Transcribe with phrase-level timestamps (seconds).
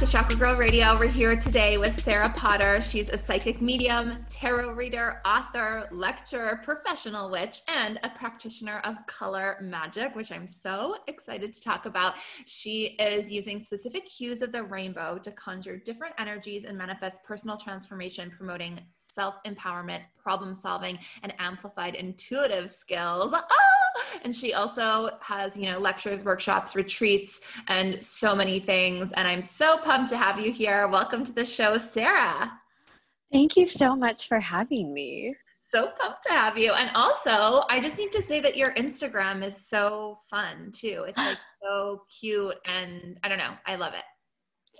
[0.00, 0.98] to Chakra Girl Radio.
[0.98, 2.80] We're here today with Sarah Potter.
[2.80, 9.58] She's a psychic medium, tarot reader, author, lecturer, professional witch, and a practitioner of color
[9.60, 12.14] magic, which I'm so excited to talk about.
[12.46, 17.58] She is using specific hues of the rainbow to conjure different energies and manifest personal
[17.58, 23.34] transformation, promoting self empowerment, problem solving, and amplified intuitive skills.
[23.34, 23.89] Ah!
[24.24, 29.12] And she also has, you know, lectures, workshops, retreats, and so many things.
[29.12, 30.88] And I'm so pumped to have you here.
[30.88, 32.52] Welcome to the show, Sarah.
[33.32, 35.34] Thank you so much for having me.
[35.62, 36.72] So pumped to have you.
[36.72, 41.04] And also, I just need to say that your Instagram is so fun too.
[41.08, 44.04] It's like so cute and I don't know, I love it.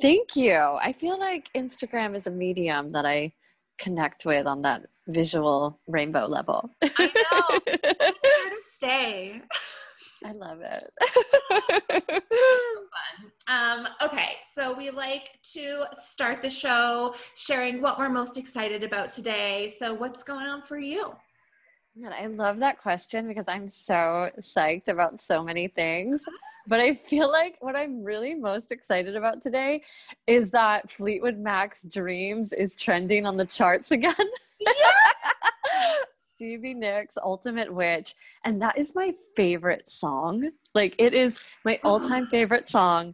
[0.02, 0.54] Thank you.
[0.54, 3.32] I feel like Instagram is a medium that I
[3.78, 6.70] connect with on that visual rainbow level.
[6.82, 8.12] I know.
[8.82, 9.42] I'm here to stay.
[10.24, 12.22] I love it.
[12.90, 13.30] fun.
[13.48, 19.10] Um, okay, so we like to start the show sharing what we're most excited about
[19.10, 19.72] today.
[19.76, 21.14] So, what's going on for you?
[21.96, 26.24] Man, I love that question because I'm so psyched about so many things.
[26.66, 29.82] But I feel like what I'm really most excited about today
[30.26, 34.14] is that Fleetwood Mac's Dreams is trending on the charts again.
[34.60, 34.72] Yeah.
[36.40, 38.14] Stevie Nicks Ultimate Witch.
[38.46, 40.48] And that is my favorite song.
[40.74, 43.12] Like, it is my all time favorite song.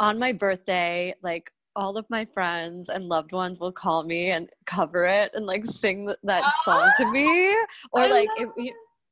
[0.00, 4.48] On my birthday, like, all of my friends and loved ones will call me and
[4.66, 7.52] cover it and like sing that song to me
[7.92, 8.48] or like if,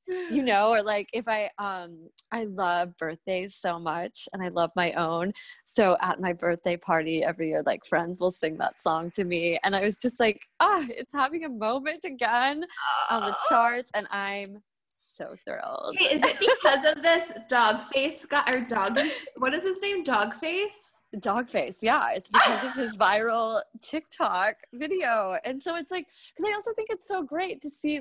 [0.09, 4.71] you know or like if i um i love birthdays so much and i love
[4.75, 5.33] my own
[5.65, 9.59] so at my birthday party every year like friends will sing that song to me
[9.63, 12.65] and i was just like ah it's having a moment again
[13.11, 14.59] on the charts and i'm
[14.95, 18.99] so thrilled Hey, is it because of this dog face guy or dog?
[19.37, 20.05] What is his name?
[20.05, 20.81] Dog face?
[21.17, 25.37] Dogface, yeah, it's because of his viral TikTok video.
[25.45, 28.01] And so it's like, because I also think it's so great to see,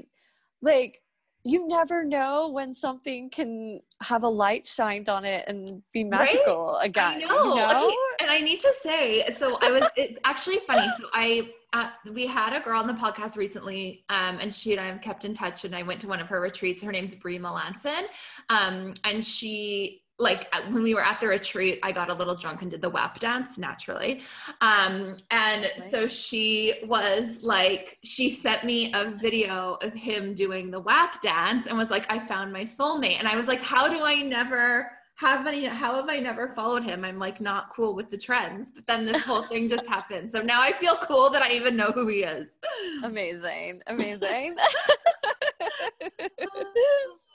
[0.61, 1.01] like,
[1.43, 6.75] you never know when something can have a light shined on it and be magical
[6.77, 6.87] right?
[6.87, 7.15] again.
[7.15, 7.55] I know.
[7.55, 7.87] You know?
[7.87, 7.95] Okay.
[8.21, 10.87] And I need to say, so I was, it's actually funny.
[10.99, 14.79] So I, uh, we had a girl on the podcast recently, um, and she and
[14.79, 15.65] I have kept in touch.
[15.65, 16.83] And I went to one of her retreats.
[16.83, 18.03] Her name's Brie Melanson,
[18.49, 22.61] um, and she like when we were at the retreat, I got a little drunk
[22.61, 24.21] and did the WAP dance naturally.
[24.61, 30.79] Um, and so she was like, she sent me a video of him doing the
[30.79, 33.17] WAP dance and was like, I found my soulmate.
[33.19, 36.83] And I was like, how do I never have any, how have I never followed
[36.83, 37.05] him?
[37.05, 38.71] I'm like not cool with the trends.
[38.71, 40.31] But then this whole thing just happened.
[40.31, 42.57] So now I feel cool that I even know who he is.
[43.03, 43.81] Amazing.
[43.87, 44.55] Amazing.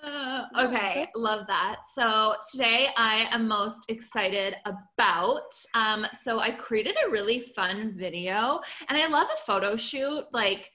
[0.03, 1.83] Uh, okay, love that.
[1.93, 5.55] So today I am most excited about.
[5.75, 10.25] Um, so I created a really fun video, and I love a photo shoot.
[10.33, 10.73] Like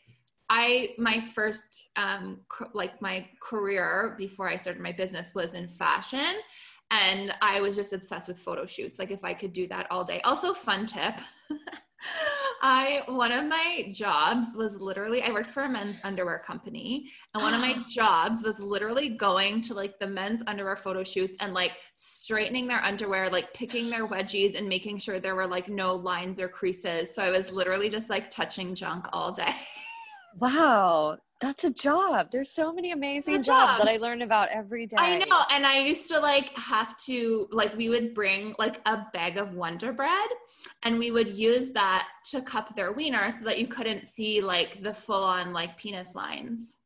[0.49, 2.41] I, my first, um,
[2.73, 6.35] like my career before I started my business was in fashion,
[6.91, 8.99] and I was just obsessed with photo shoots.
[8.99, 10.21] Like if I could do that all day.
[10.21, 11.15] Also, fun tip.
[12.63, 17.43] I one of my jobs was literally I worked for a men's underwear company and
[17.43, 21.53] one of my jobs was literally going to like the men's underwear photo shoots and
[21.53, 25.93] like straightening their underwear like picking their wedgies and making sure there were like no
[25.93, 29.53] lines or creases so I was literally just like touching junk all day.
[30.39, 32.29] Wow, that's a job.
[32.31, 34.95] There's so many amazing jobs that I learn about every day.
[34.97, 35.41] I know.
[35.49, 39.55] And I used to like have to like we would bring like a bag of
[39.55, 40.29] Wonder Bread
[40.83, 44.81] and we would use that to cup their wiener so that you couldn't see like
[44.83, 46.77] the full on like penis lines.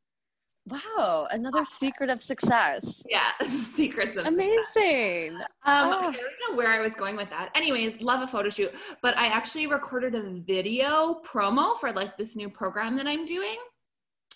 [0.67, 3.03] Wow, another secret of success.
[3.07, 5.35] Yeah, secrets of amazing.
[5.35, 5.99] Um, oh.
[5.99, 7.51] I don't know where I was going with that.
[7.53, 8.73] Anyways, love a photo shoot,
[9.03, 13.57] but I actually recorded a video promo for like this new program that I'm doing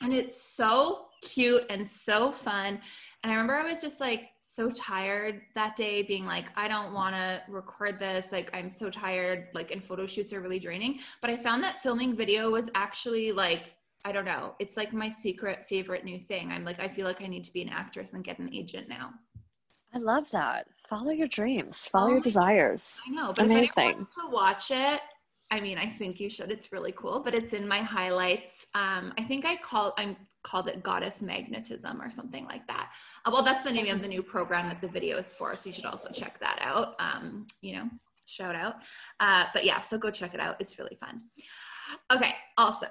[0.01, 2.79] and it's so cute and so fun.
[3.23, 6.93] And I remember I was just like so tired that day, being like, I don't
[6.93, 8.31] want to record this.
[8.31, 9.47] Like, I'm so tired.
[9.53, 10.99] Like, and photo shoots are really draining.
[11.21, 13.75] But I found that filming video was actually like,
[14.05, 16.51] I don't know, it's like my secret favorite new thing.
[16.51, 18.87] I'm like, I feel like I need to be an actress and get an agent
[18.87, 19.11] now.
[19.93, 20.67] I love that.
[20.89, 23.01] Follow your dreams, follow oh your desires.
[23.07, 23.63] I know, but Amazing.
[23.65, 25.01] if anyone wants to watch it,
[25.51, 26.51] I mean, I think you should.
[26.51, 28.67] It's really cool, but it's in my highlights.
[28.75, 32.91] Um, I think I call I'm called it Goddess Magnetism or something like that.
[33.25, 35.69] Uh, well, that's the name of the new program that the video is for, so
[35.69, 36.95] you should also check that out.
[36.99, 37.89] Um, you know,
[38.25, 38.75] shout out.
[39.19, 40.55] Uh, but yeah, so go check it out.
[40.59, 41.21] It's really fun.
[42.13, 42.33] Okay.
[42.57, 42.87] Also,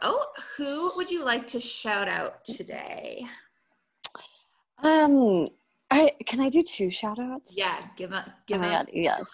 [0.56, 3.24] who would you like to shout out today?
[4.82, 5.48] Um,
[5.90, 7.54] I can I do two shout outs?
[7.56, 8.28] Yeah, give up.
[8.46, 9.28] Give oh my yes.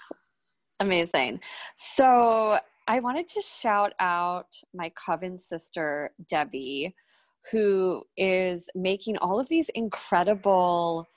[0.80, 1.40] Amazing.
[1.76, 6.94] So I wanted to shout out my coven sister, Debbie,
[7.50, 11.08] who is making all of these incredible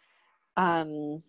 [0.55, 1.19] um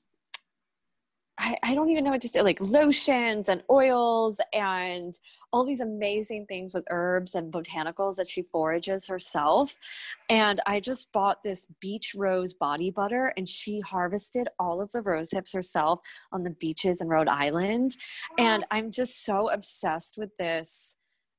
[1.38, 5.18] I, I don't even know what to say, like lotions and oils and
[5.52, 9.74] all these amazing things with herbs and botanicals that she forages herself.
[10.28, 15.02] And I just bought this beach rose body butter, and she harvested all of the
[15.02, 16.00] rose hips herself
[16.32, 17.96] on the beaches in Rhode Island.
[18.38, 20.96] And I'm just so obsessed with this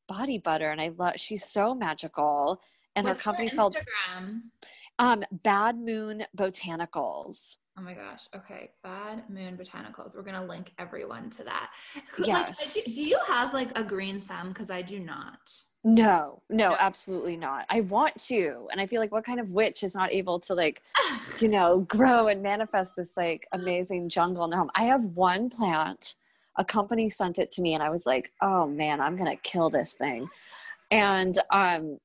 [0.07, 1.13] body butter, and I love.
[1.17, 2.61] She's so magical,
[2.95, 3.77] and What's her company's her called
[4.97, 7.57] um, Bad Moon Botanicals.
[7.79, 8.27] Oh my gosh.
[8.35, 8.71] Okay.
[8.83, 10.15] Bad Moon Botanicals.
[10.15, 11.71] We're going to link everyone to that.
[12.25, 12.75] Yes.
[12.75, 14.49] Like, do, do you have like a green thumb?
[14.49, 15.53] Because I do not.
[15.85, 16.75] No, no, No.
[16.77, 17.65] absolutely not.
[17.69, 18.67] I want to.
[18.71, 20.81] And I feel like what kind of witch is not able to like,
[21.39, 24.71] you know, grow and manifest this like amazing jungle in their home?
[24.75, 26.15] I have one plant.
[26.57, 29.69] A company sent it to me and I was like, oh man, I'm gonna kill
[29.69, 30.29] this thing.
[30.91, 31.99] And um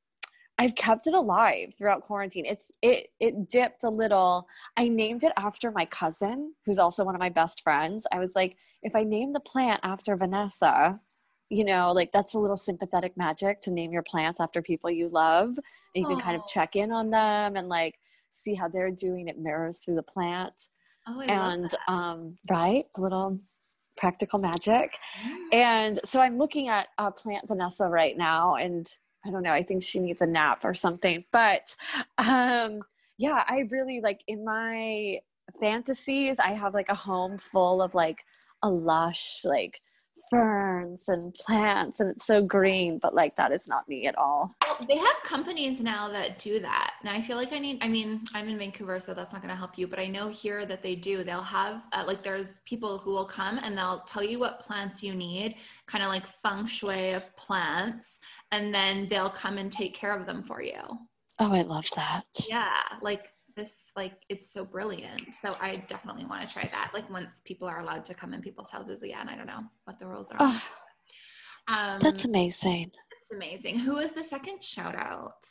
[0.59, 2.45] I've kept it alive throughout quarantine.
[2.47, 4.47] It's it it dipped a little.
[4.77, 8.07] I named it after my cousin, who's also one of my best friends.
[8.13, 11.01] I was like, if I name the plant after Vanessa,
[11.49, 15.09] you know, like that's a little sympathetic magic to name your plants after people you
[15.09, 15.57] love.
[15.95, 17.99] And you can kind of check in on them and like
[18.31, 19.29] see how they're doing.
[19.29, 20.69] It mirrors through the plant.
[21.07, 23.41] Oh, I and um, right, a little
[23.97, 24.91] practical magic.
[25.53, 28.89] And so I'm looking at uh, Plant Vanessa right now, and
[29.27, 31.25] I don't know, I think she needs a nap or something.
[31.33, 31.75] But
[32.19, 32.81] um,
[33.17, 35.19] yeah, I really like in my
[35.61, 38.25] fantasies, I have like a home full of like
[38.63, 39.81] a lush, like
[40.31, 44.55] ferns and plants, and it's so green, but like that is not me at all.
[44.63, 46.95] Well, they have companies now that do that.
[47.01, 49.53] And I feel like I need, I mean, I'm in Vancouver, so that's not going
[49.53, 51.23] to help you, but I know here that they do.
[51.23, 55.03] They'll have, uh, like, there's people who will come and they'll tell you what plants
[55.03, 55.57] you need,
[55.87, 58.19] kind of like feng shui of plants,
[58.53, 60.81] and then they'll come and take care of them for you.
[61.41, 62.25] Oh, I love that.
[62.49, 62.83] Yeah.
[63.03, 65.35] Like, this, like, it's so brilliant.
[65.35, 66.91] So I definitely want to try that.
[66.93, 69.29] Like, once people are allowed to come in people's houses again.
[69.29, 70.37] I don't know what the rules are.
[70.41, 70.63] Oh,
[71.69, 72.91] um, that's amazing.
[73.11, 73.79] that's amazing.
[73.79, 75.47] Who is the second shout out?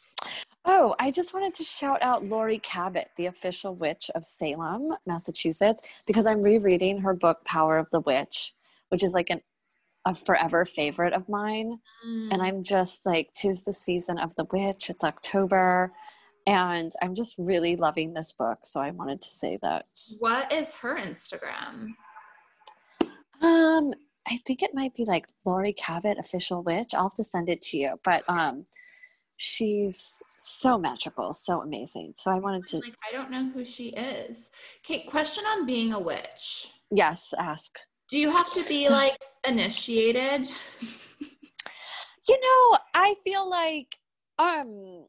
[0.65, 5.81] Oh, I just wanted to shout out Laurie Cabot, the official witch of Salem, Massachusetts,
[6.07, 8.53] because I'm rereading her book Power of the Witch,
[8.89, 9.41] which is like an
[10.05, 11.79] a forever favorite of mine.
[12.03, 14.89] And I'm just like, tis the season of the witch.
[14.89, 15.93] It's October.
[16.45, 18.59] And I'm just really loving this book.
[18.65, 19.85] So I wanted to say that.
[20.19, 21.89] What is her Instagram?
[23.41, 23.93] Um,
[24.27, 26.93] I think it might be like Laurie Cabot, official witch.
[26.93, 27.95] I'll have to send it to you.
[28.03, 28.65] But um
[29.37, 32.13] she's so magical, so amazing.
[32.15, 34.49] So I wanted to Like, I don't know who she is.
[34.83, 36.71] Kate, question on being a witch.
[36.91, 37.77] yes, ask.
[38.09, 39.17] Do you have to be like
[39.47, 40.47] initiated?
[42.25, 43.97] You know, I feel like
[44.39, 45.07] um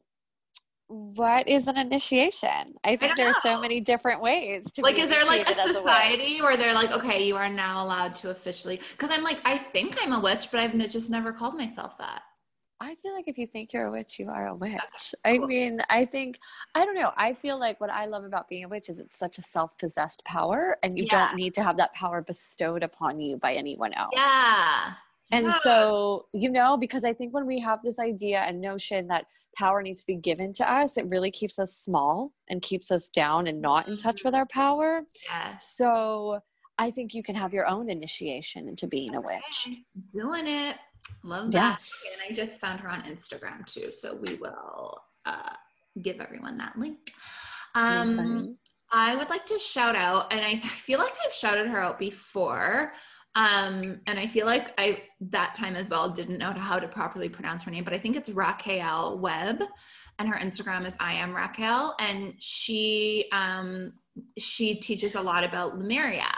[0.87, 2.65] what is an initiation?
[2.83, 5.53] I think don't there are so many different ways to like, is there like a
[5.53, 6.41] society witch.
[6.41, 8.79] where they're like, okay, you are now allowed to officially?
[8.91, 12.21] Because I'm like, I think I'm a witch, but I've just never called myself that.
[12.81, 15.15] I feel like if you think you're a witch, you are a witch.
[15.23, 15.47] I cool.
[15.47, 16.37] mean, I think
[16.75, 17.11] I don't know.
[17.15, 20.23] I feel like what I love about being a witch is it's such a self-possessed
[20.25, 21.27] power, and you Yeah.
[21.29, 24.13] don't need to have that power bestowed upon you by anyone else.
[24.13, 24.93] Yeah.
[25.31, 25.59] And Yeah.
[25.63, 29.81] so, you know, because I think when we have this idea and notion that power
[29.81, 33.47] needs to be given to us, it really keeps us small and keeps us down
[33.47, 35.01] and not in touch with our power.
[35.27, 35.75] Yes.
[35.75, 36.39] So
[36.77, 39.69] I think you can have your own initiation into being a witch.
[40.11, 40.77] Doing it.
[41.23, 41.79] Love that.
[41.79, 42.03] Yes.
[42.03, 45.53] Okay, and I just found her on Instagram too, so we will uh,
[46.01, 47.11] give everyone that link.
[47.73, 48.57] Um.
[48.91, 52.93] I would like to shout out, and I feel like I've shouted her out before.
[53.35, 57.27] Um, and I feel like I that time as well didn't know how to properly
[57.27, 59.61] pronounce her name, but I think it's Raquel Webb,
[60.19, 63.93] and her Instagram is I am Raquel, and she um,
[64.37, 66.31] she teaches a lot about Lemuria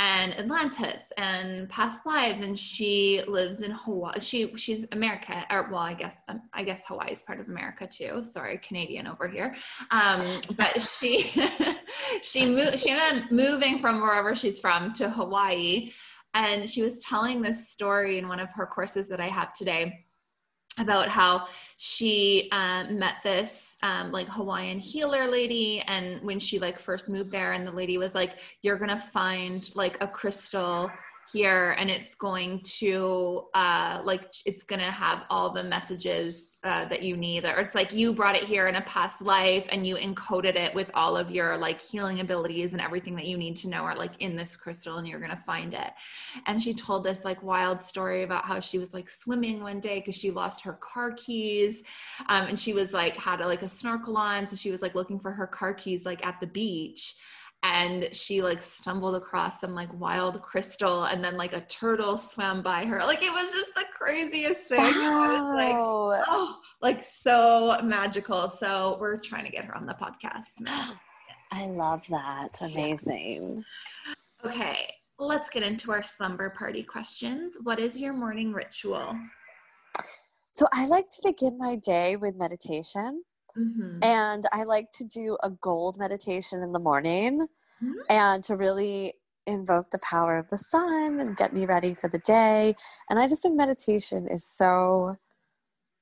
[0.00, 4.20] and Atlantis and past lives, and she lives in Hawaii.
[4.20, 7.86] She she's American, or well, I guess um, I guess Hawaii is part of America
[7.86, 8.22] too.
[8.22, 9.56] Sorry, Canadian over here.
[9.90, 10.20] Um,
[10.56, 11.32] but she
[12.22, 15.90] she moved she ended up moving from wherever she's from to Hawaii,
[16.38, 20.04] and she was telling this story in one of her courses that I have today
[20.78, 26.78] about how she um, met this um, like Hawaiian healer lady, and when she like
[26.78, 30.88] first moved there, and the lady was like, "You're gonna find like a crystal
[31.32, 37.02] here and it's going to uh like it's gonna have all the messages uh, that
[37.02, 37.44] you need.
[37.44, 40.74] Or it's like you brought it here in a past life and you encoded it
[40.74, 43.94] with all of your like healing abilities and everything that you need to know are
[43.94, 45.92] like in this crystal and you're gonna find it.
[46.46, 50.00] And she told this like wild story about how she was like swimming one day
[50.00, 51.84] because she lost her car keys
[52.28, 54.46] um, and she was like had a, like a snorkel on.
[54.46, 57.14] So she was like looking for her car keys like at the beach
[57.62, 62.62] and she like stumbled across some like wild crystal and then like a turtle swam
[62.62, 63.00] by her.
[63.00, 64.78] Like it was just the craziest thing.
[64.78, 65.54] Wow.
[65.54, 68.48] like oh like so magical.
[68.48, 70.54] So we're trying to get her on the podcast
[71.52, 72.60] i love that.
[72.60, 73.64] Amazing.
[74.44, 74.50] Yeah.
[74.50, 74.88] okay
[75.18, 77.58] let's get into our slumber party questions.
[77.64, 79.18] What is your morning ritual?
[80.52, 83.24] So i like to begin my day with meditation
[83.58, 84.02] Mm-hmm.
[84.02, 87.46] And I like to do a gold meditation in the morning
[87.82, 87.92] mm-hmm.
[88.08, 89.14] and to really
[89.46, 92.76] invoke the power of the sun and get me ready for the day.
[93.08, 95.16] And I just think meditation is so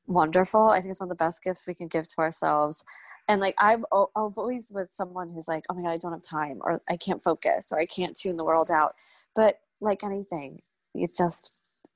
[0.07, 0.69] wonderful.
[0.69, 2.85] I think it's one of the best gifts we can give to ourselves.
[3.29, 6.23] And like I've, I've always was someone who's like, oh my God, I don't have
[6.23, 8.95] time or I can't focus or I can't tune the world out.
[9.35, 10.61] But like anything,
[10.95, 11.53] it just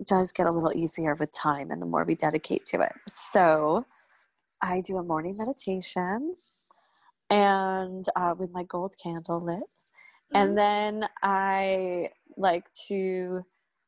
[0.06, 2.92] does get a little easier with time and the more we dedicate to it.
[3.08, 3.86] So
[4.62, 6.34] I do a morning meditation
[7.30, 9.56] and uh, with my gold candle lit.
[9.56, 10.36] Mm-hmm.
[10.36, 13.42] And then I like to,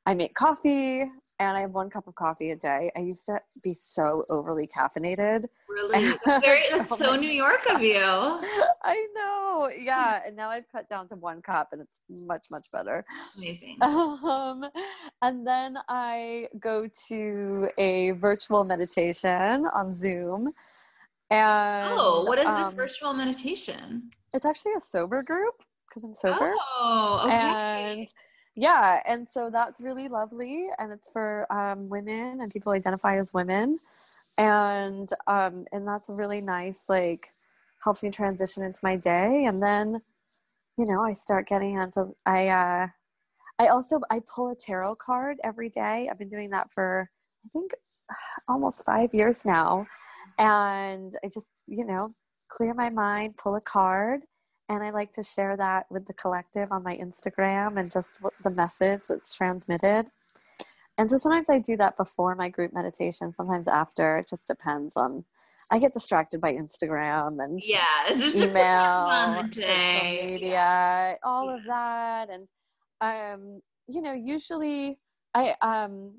[0.06, 1.04] I make coffee
[1.38, 2.90] and I have one cup of coffee a day.
[2.96, 5.44] I used to be so overly caffeinated.
[5.68, 6.12] Really?
[6.24, 8.00] That's, very, that's so New York of you.
[8.82, 9.41] I know.
[9.68, 10.22] Yeah.
[10.26, 13.04] And now I've cut down to one cup and it's much, much better.
[13.36, 13.78] Amazing.
[13.82, 14.64] Um,
[15.20, 20.52] and then I go to a virtual meditation on Zoom.
[21.30, 24.10] And, oh, what is um, this virtual meditation?
[24.32, 26.52] It's actually a sober group because I'm sober.
[26.56, 27.36] Oh, okay.
[27.36, 28.12] And
[28.54, 33.32] yeah, and so that's really lovely, and it's for um, women and people identify as
[33.32, 33.78] women,
[34.36, 36.88] and um, and that's a really nice.
[36.88, 37.30] Like
[37.82, 40.00] helps me transition into my day, and then
[40.78, 42.86] you know I start getting into I uh,
[43.58, 46.08] I also I pull a tarot card every day.
[46.10, 47.10] I've been doing that for
[47.44, 47.72] I think
[48.48, 49.86] almost five years now,
[50.38, 52.08] and I just you know
[52.48, 54.22] clear my mind, pull a card,
[54.68, 58.50] and I like to share that with the collective on my Instagram and just the
[58.50, 60.10] message that's transmitted.
[60.98, 64.18] And so sometimes I do that before my group meditation, sometimes after.
[64.18, 65.24] It just depends on.
[65.72, 72.46] I get distracted by Instagram and yeah, email, social media, all of that, and
[73.00, 74.98] um, you know, usually
[75.34, 76.12] I um,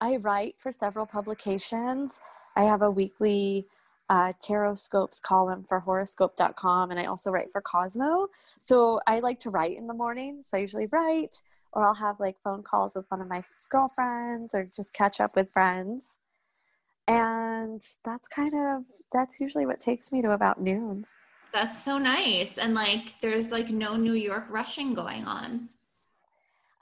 [0.00, 2.20] I write for several publications.
[2.56, 3.66] I have a weekly
[4.08, 8.28] uh, tarot scopes column for horoscope.com and I also write for Cosmo.
[8.60, 10.40] So I like to write in the morning.
[10.40, 11.42] So I usually write
[11.72, 15.36] or I'll have like phone calls with one of my girlfriends or just catch up
[15.36, 16.18] with friends.
[17.08, 21.06] And that's kind of that's usually what takes me to about noon.
[21.52, 22.58] That's so nice.
[22.58, 25.70] And like there's like no New York rushing going on.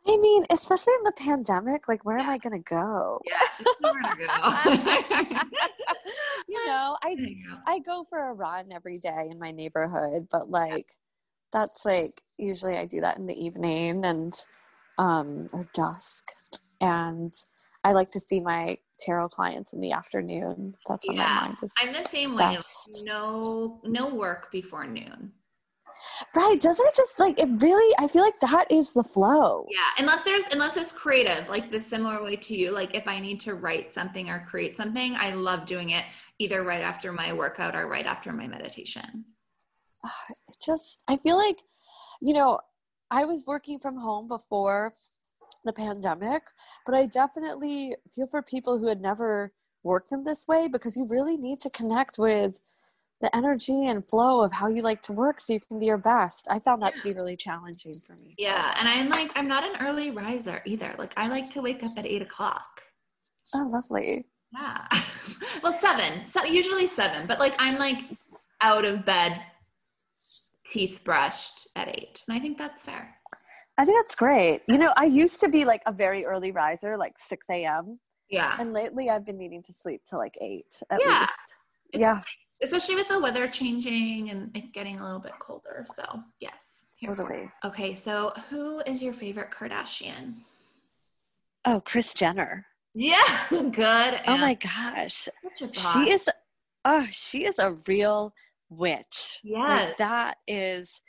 [0.08, 2.24] I mean, especially in the pandemic, like where yeah.
[2.24, 3.20] am I gonna go?
[3.24, 5.40] Yeah, to go.
[6.48, 7.16] you know, I
[7.66, 10.90] I go for a run every day in my neighborhood, but like
[11.52, 14.34] that's like usually I do that in the evening and
[14.98, 16.32] um or dusk.
[16.80, 17.32] And
[17.86, 20.74] I like to see my tarot clients in the afternoon.
[20.88, 21.24] That's when yeah.
[21.24, 21.72] my mind is.
[21.80, 22.58] I'm the same way.
[23.04, 25.30] No no work before noon.
[26.34, 26.60] Right.
[26.60, 29.68] Doesn't it just like it really I feel like that is the flow.
[29.70, 29.78] Yeah.
[29.98, 32.72] Unless there's unless it's creative, like the similar way to you.
[32.72, 36.04] Like if I need to write something or create something, I love doing it
[36.40, 39.26] either right after my workout or right after my meditation.
[40.04, 41.62] Ah, it just I feel like,
[42.20, 42.58] you know,
[43.12, 44.92] I was working from home before
[45.66, 46.42] the pandemic,
[46.86, 51.06] but I definitely feel for people who had never worked in this way because you
[51.06, 52.60] really need to connect with
[53.20, 55.96] the energy and flow of how you like to work so you can be your
[55.96, 56.46] best.
[56.50, 58.34] I found that to be really challenging for me.
[58.36, 58.74] Yeah.
[58.78, 60.94] And I'm like, I'm not an early riser either.
[60.98, 62.82] Like, I like to wake up at eight o'clock.
[63.54, 64.26] Oh, lovely.
[64.52, 64.86] Yeah.
[65.62, 68.04] well, seven, so usually seven, but like, I'm like
[68.60, 69.40] out of bed,
[70.66, 72.22] teeth brushed at eight.
[72.28, 73.16] And I think that's fair.
[73.78, 74.62] I think that's great.
[74.68, 77.98] You know, I used to be like a very early riser, like 6 a.m.
[78.30, 78.56] Yeah.
[78.58, 81.20] And lately I've been needing to sleep till like eight at yeah.
[81.20, 81.56] least.
[81.92, 82.20] It's, yeah
[82.62, 85.84] especially with the weather changing and it getting a little bit colder.
[85.94, 86.82] So, yes.
[87.04, 87.50] Totally.
[87.64, 90.36] Okay, so who is your favorite Kardashian?
[91.66, 92.64] Oh, Kris Jenner.
[92.94, 94.20] Yeah, good.
[94.26, 95.28] Oh my gosh.
[95.72, 96.28] She is
[96.84, 98.32] oh, she is a real
[98.70, 99.40] witch.
[99.44, 99.98] Like, Yes.
[99.98, 101.02] that is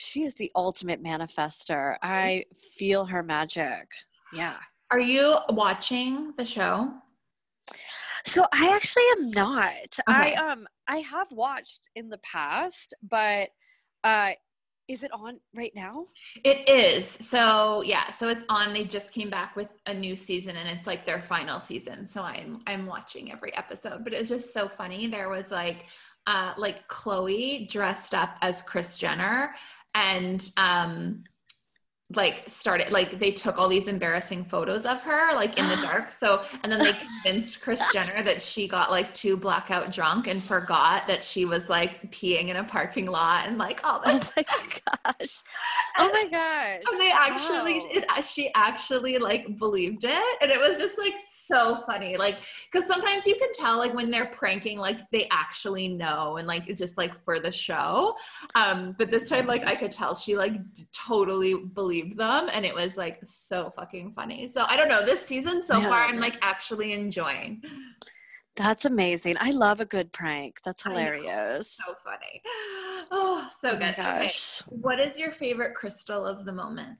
[0.00, 1.96] she is the ultimate manifester.
[2.02, 2.44] I
[2.76, 3.88] feel her magic.
[4.32, 4.54] Yeah.
[4.92, 6.92] Are you watching the show?
[8.24, 9.98] So I actually am not.
[10.06, 10.34] I Okay.
[10.34, 13.48] um I have watched in the past, but
[14.04, 14.32] uh
[14.86, 16.06] is it on right now?
[16.44, 17.18] It is.
[17.20, 18.72] So yeah, so it's on.
[18.72, 22.06] They just came back with a new season and it's like their final season.
[22.06, 24.04] So I'm I'm watching every episode.
[24.04, 25.08] But it was just so funny.
[25.08, 25.86] There was like
[26.28, 29.54] uh like Khloé dressed up as Kris Jenner
[29.98, 31.24] and um
[32.14, 36.08] like started like they took all these embarrassing photos of her like in the dark
[36.10, 36.92] so and then they
[37.24, 41.68] convinced Kris Jenner that she got like too blackout drunk and forgot that she was
[41.68, 45.42] like peeing in a parking lot and like all this Oh my gosh.
[45.98, 46.82] Oh my gosh.
[46.90, 48.02] and they actually Wow.
[48.18, 51.14] it, she actually like believed it and it was just like
[51.48, 52.36] so funny like
[52.70, 56.68] because sometimes you can tell like when they're pranking like they actually know and like
[56.68, 58.14] it's just like for the show.
[58.54, 62.64] Um but this time like i could tell she like d- totally believed them and
[62.64, 64.46] it was like so fucking funny.
[64.48, 67.62] So i don't know this season so far i'm like actually enjoying.
[68.56, 69.36] That's amazing.
[69.38, 70.58] I love a good prank.
[70.64, 71.78] That's hilarious.
[71.86, 72.42] so funny.
[73.12, 73.90] Oh so Oh good.
[73.90, 74.02] Okay.
[74.02, 74.62] gosh.
[74.66, 76.98] what is your favorite crystal of the moment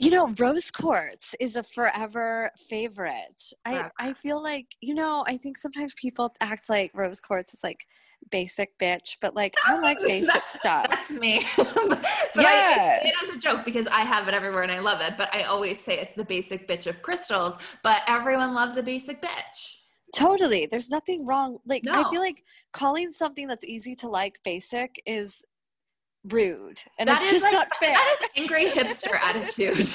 [0.00, 3.52] You know, rose quartz is a forever favorite.
[3.66, 3.92] I, Forever.
[3.98, 7.86] I feel like, you know, I think sometimes people act like rose quartz is like
[8.30, 10.86] basic bitch, but like I like basic That's- stuff.
[10.88, 11.44] That's me.
[11.56, 12.00] but I,
[12.38, 12.98] I Yeah.
[13.04, 15.18] it as a joke because I have it everywhere and I love it.
[15.18, 17.58] But I always say it's the basic bitch of crystals.
[17.82, 19.76] But everyone loves a basic bitch.
[20.16, 20.64] Totally.
[20.64, 21.58] There's nothing wrong.
[21.66, 22.42] Like I feel like
[22.72, 25.44] calling something that's easy to like basic is
[26.28, 26.80] rude.
[26.98, 27.92] And That it's is just like not fair.
[27.92, 29.92] that is angry hipster attitude.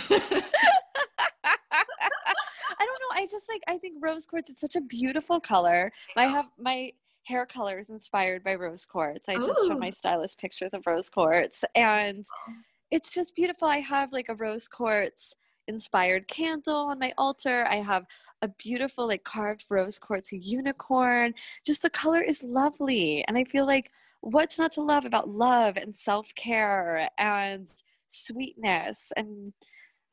[2.78, 3.14] I don't know.
[3.14, 5.92] I just like I think rose quartz is such a beautiful color.
[6.16, 6.92] I have my
[7.24, 9.28] hair color is inspired by rose quartz.
[9.30, 9.92] I just showed my oh.
[9.92, 12.26] stylist pictures of rose quartz and
[12.92, 13.68] it's just beautiful.
[13.68, 15.34] I have like a rose quartz
[15.68, 17.66] inspired candle on my altar.
[17.68, 18.06] I have
[18.44, 21.34] a beautiful like carved rose quartz unicorn.
[21.66, 23.90] Just the color is lovely and I feel like
[24.26, 27.70] what's not to love about love and self-care and
[28.08, 29.54] sweetness and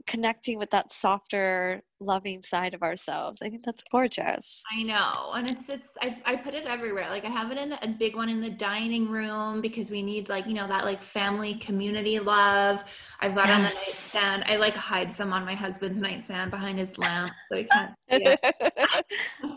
[0.07, 5.49] connecting with that softer loving side of ourselves i think that's gorgeous I know, and
[5.51, 7.09] it's it's I, I put it everywhere.
[7.11, 10.03] Like I have it in the, a big one in the dining room because we
[10.03, 12.83] need like you know that like family community love.
[13.21, 14.45] I've got it on the nightstand.
[14.47, 17.93] I like hide some on my husband's nightstand behind his lamp so he can't.
[18.11, 18.41] see it.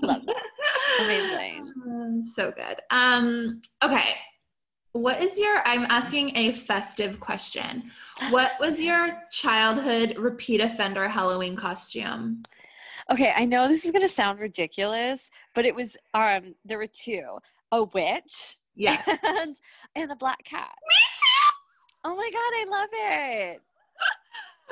[0.04, 0.42] Love that.
[1.02, 1.74] Amazing.
[1.88, 2.80] Um, so good.
[2.92, 4.16] Um, okay.
[4.96, 7.84] What is your, I'm asking a festive question.
[8.30, 12.44] What was your childhood repeat offender Halloween costume?
[13.12, 16.88] okay i know this is going to sound ridiculous but it was um there were
[16.88, 17.24] two
[17.72, 19.00] a witch Yeah.
[19.24, 19.60] and
[19.96, 20.74] and a black cat
[22.04, 23.62] oh my god i love it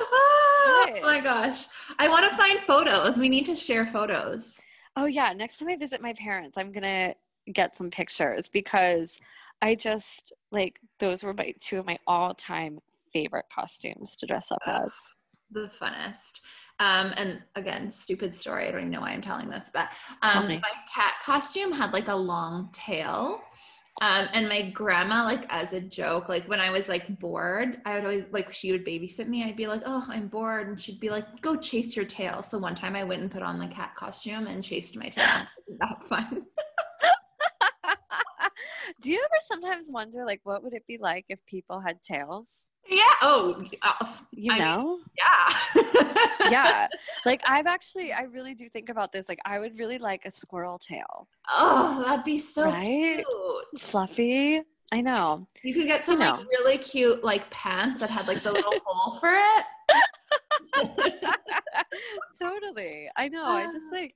[0.00, 1.66] oh my gosh.
[2.00, 3.16] I want to find photos.
[3.16, 4.58] We need to share photos.
[4.96, 7.14] oh yeah next time i visit my parents i'm gonna
[7.52, 9.16] get some pictures because
[9.62, 12.78] i just like those were my two of my all-time
[13.12, 14.94] favorite costumes to dress up as
[15.52, 16.40] The funnest.
[16.80, 18.66] Um, and again, stupid story.
[18.66, 20.60] I don't even know why I'm telling this, but um, my
[20.92, 23.40] cat costume had like a long tail.
[24.02, 27.94] Um, and my grandma, like as a joke, like when I was like bored, I
[27.94, 29.42] would always like she would babysit me.
[29.42, 32.42] and I'd be like, "Oh, I'm bored," and she'd be like, "Go chase your tail."
[32.42, 35.46] So one time I went and put on the cat costume and chased my tail.
[35.78, 36.44] That fun?
[39.04, 42.68] Do you ever sometimes wonder, like, what would it be like if people had tails?
[42.88, 42.98] yeah.
[43.22, 44.98] Oh, uh, You I mean, know?
[45.16, 46.50] yeah.
[46.50, 46.88] yeah.
[47.26, 49.28] Like, I've actually, I really do think about this.
[49.28, 53.24] Like, I would really like a squirrel tail, oh, that'd be so Right?
[53.26, 53.80] cute.
[53.80, 54.62] fluffy.
[54.92, 55.46] I know.
[55.62, 59.18] You could get some like really cute like pants that had like the little hole
[59.18, 59.64] for it.
[62.40, 63.08] totally.
[63.16, 63.44] I know.
[63.44, 64.14] I just like,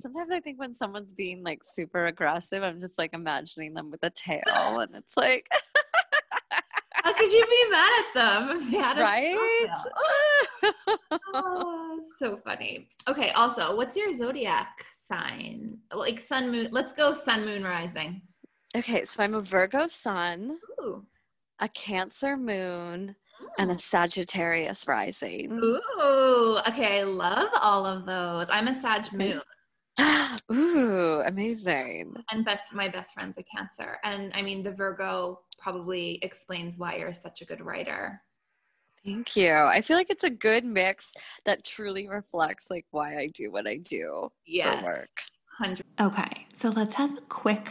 [0.00, 4.02] sometimes I think when someone's being like super aggressive, I'm just like imagining them with
[4.02, 4.42] a tail.
[4.80, 5.48] And it's like,
[6.92, 9.68] How could you be mad at them if they had a right?
[11.32, 12.88] Oh, so funny.
[13.08, 13.30] Okay.
[13.30, 15.78] Also, what's your zodiac sign?
[15.94, 16.68] Like sun, moon.
[16.70, 18.22] Let's go sun, moon, rising.
[18.76, 19.04] okay.
[19.04, 21.04] So I'm a Virgo sun, Ooh.
[21.60, 23.16] a Cancer moon,
[23.58, 23.76] and a ah.
[23.76, 25.52] Sagittarius rising.
[25.62, 26.58] Ooh.
[26.68, 27.00] Okay.
[27.00, 28.46] I love all of those.
[28.50, 29.40] I'm a Sag moon.
[30.52, 32.14] Ooh, amazing.
[32.30, 36.96] and best my best friend's a cancer and i mean the virgo probably explains why
[36.96, 38.20] you're such a good writer
[39.04, 39.50] Thank you.
[39.54, 41.14] I feel like it's a good mix
[41.46, 44.78] that truly reflects like why I do what I do Yes.
[44.80, 45.10] for work.
[45.58, 47.70] 100 Okay, so let's have a quick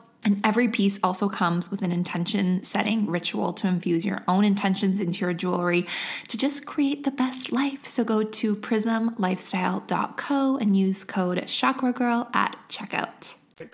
[0.23, 4.99] And every piece also comes with an intention setting ritual to infuse your own intentions
[4.99, 5.87] into your jewelry
[6.27, 7.87] to just create the best life.
[7.87, 13.35] So go to prismlifestyle.co and use code Chakra Girl at checkout.
[13.57, 13.67] 100%.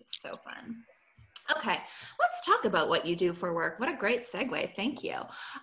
[0.00, 0.82] It's so fun.
[1.56, 1.78] Okay,
[2.18, 3.78] let's talk about what you do for work.
[3.78, 4.74] What a great segue.
[4.74, 5.14] Thank you.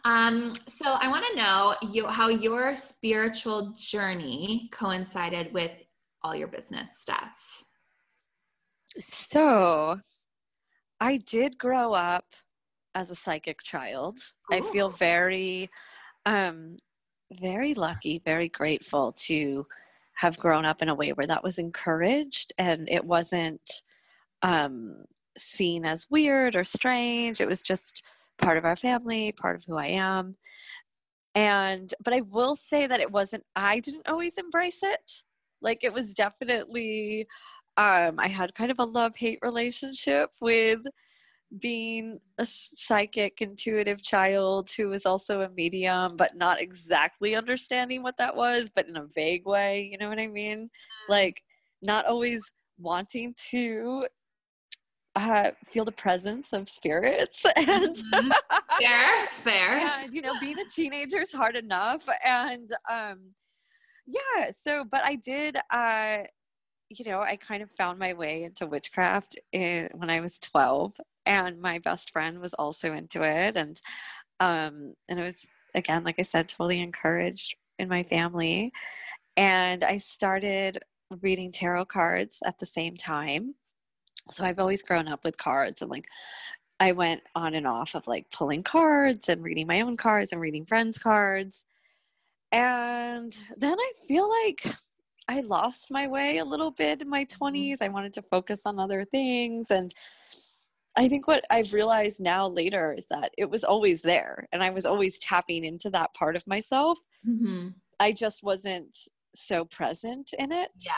[0.06, 5.72] Um, so I want to know you, how your spiritual journey coincided with
[6.22, 7.64] all your business stuff.
[8.98, 10.00] So,
[11.04, 12.28] I did grow up
[12.96, 14.20] as a psychic child.
[14.50, 15.70] I feel very
[16.26, 16.78] um
[17.30, 19.68] very lucky, very grateful to
[20.14, 23.84] have grown up in a way where that was encouraged and it wasn't
[24.44, 25.04] um
[25.38, 27.42] seen as weird or strange.
[27.42, 28.02] It was just
[28.38, 30.38] part of our family, part of who I am.
[31.36, 35.24] And but I will say that it wasn't I didn't always embrace it.
[35.62, 37.28] Like it was definitely
[37.78, 40.82] um I had kind of a love-hate relationship with
[41.60, 48.18] being a psychic intuitive child who was also a medium but not exactly understanding what
[48.18, 50.68] that was but in a vague way you know what i mean
[51.10, 51.44] like
[51.84, 54.02] not always wanting to
[55.16, 58.32] uh, feel the presence of spirits and Mhm.
[58.82, 59.80] Fair, fair.
[59.80, 63.20] and you know being a teenager is hard enough and um
[64.08, 66.18] yeah so but i did uh
[67.00, 70.94] you know i kind of found my way into witchcraft in, when i was 12
[71.26, 73.82] and my best friend was also into it and
[74.40, 78.72] um and it was again like i said totally encouraged in my family
[79.38, 80.80] and i started
[81.22, 83.56] reading tarot cards at the same time
[84.32, 86.06] so i've always grown up with cards and like
[86.80, 90.42] I went on and off of like pulling cards and reading my own cards and
[90.42, 91.66] reading friends' cards.
[92.52, 94.76] And then I feel like
[95.28, 97.82] I lost my way a little bit in my 20s.
[97.82, 99.72] I wanted to focus on other things.
[99.72, 99.94] And
[100.96, 104.70] I think what I've realized now later is that it was always there and I
[104.70, 107.00] was always tapping into that part of myself.
[107.24, 108.98] hmm I just wasn't
[109.34, 110.72] so present in it.
[110.80, 110.92] Yeah.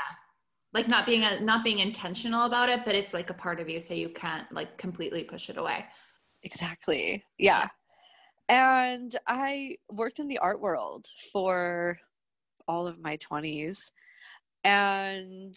[0.73, 3.69] Like not being a, not being intentional about it, but it's like a part of
[3.69, 5.85] you, so you can't like completely push it away.
[6.41, 7.23] Exactly.
[7.37, 7.67] Yeah.
[8.49, 11.99] And I worked in the art world for
[12.67, 13.91] all of my 20s.
[14.65, 15.55] And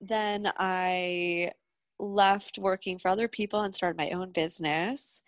[0.00, 1.50] then I
[1.98, 5.20] left working for other people and started my own business.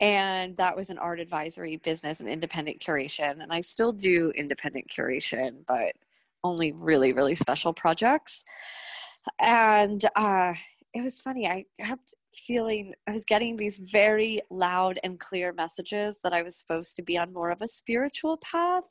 [0.00, 3.42] And that was an art advisory business and independent curation.
[3.42, 5.92] And I still do independent curation, but
[6.42, 8.44] only really, really special projects.
[9.40, 10.54] And uh,
[10.94, 11.46] it was funny.
[11.48, 16.56] I kept feeling I was getting these very loud and clear messages that I was
[16.56, 18.84] supposed to be on more of a spiritual path.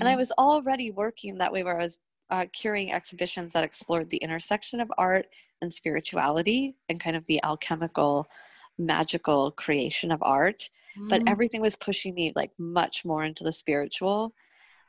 [0.00, 1.98] And I was already working that way where I was
[2.30, 5.26] uh, curing exhibitions that explored the intersection of art
[5.60, 8.26] and spirituality and kind of the alchemical,
[8.78, 10.70] magical creation of art.
[10.96, 11.28] But Mm.
[11.28, 14.34] everything was pushing me like much more into the spiritual.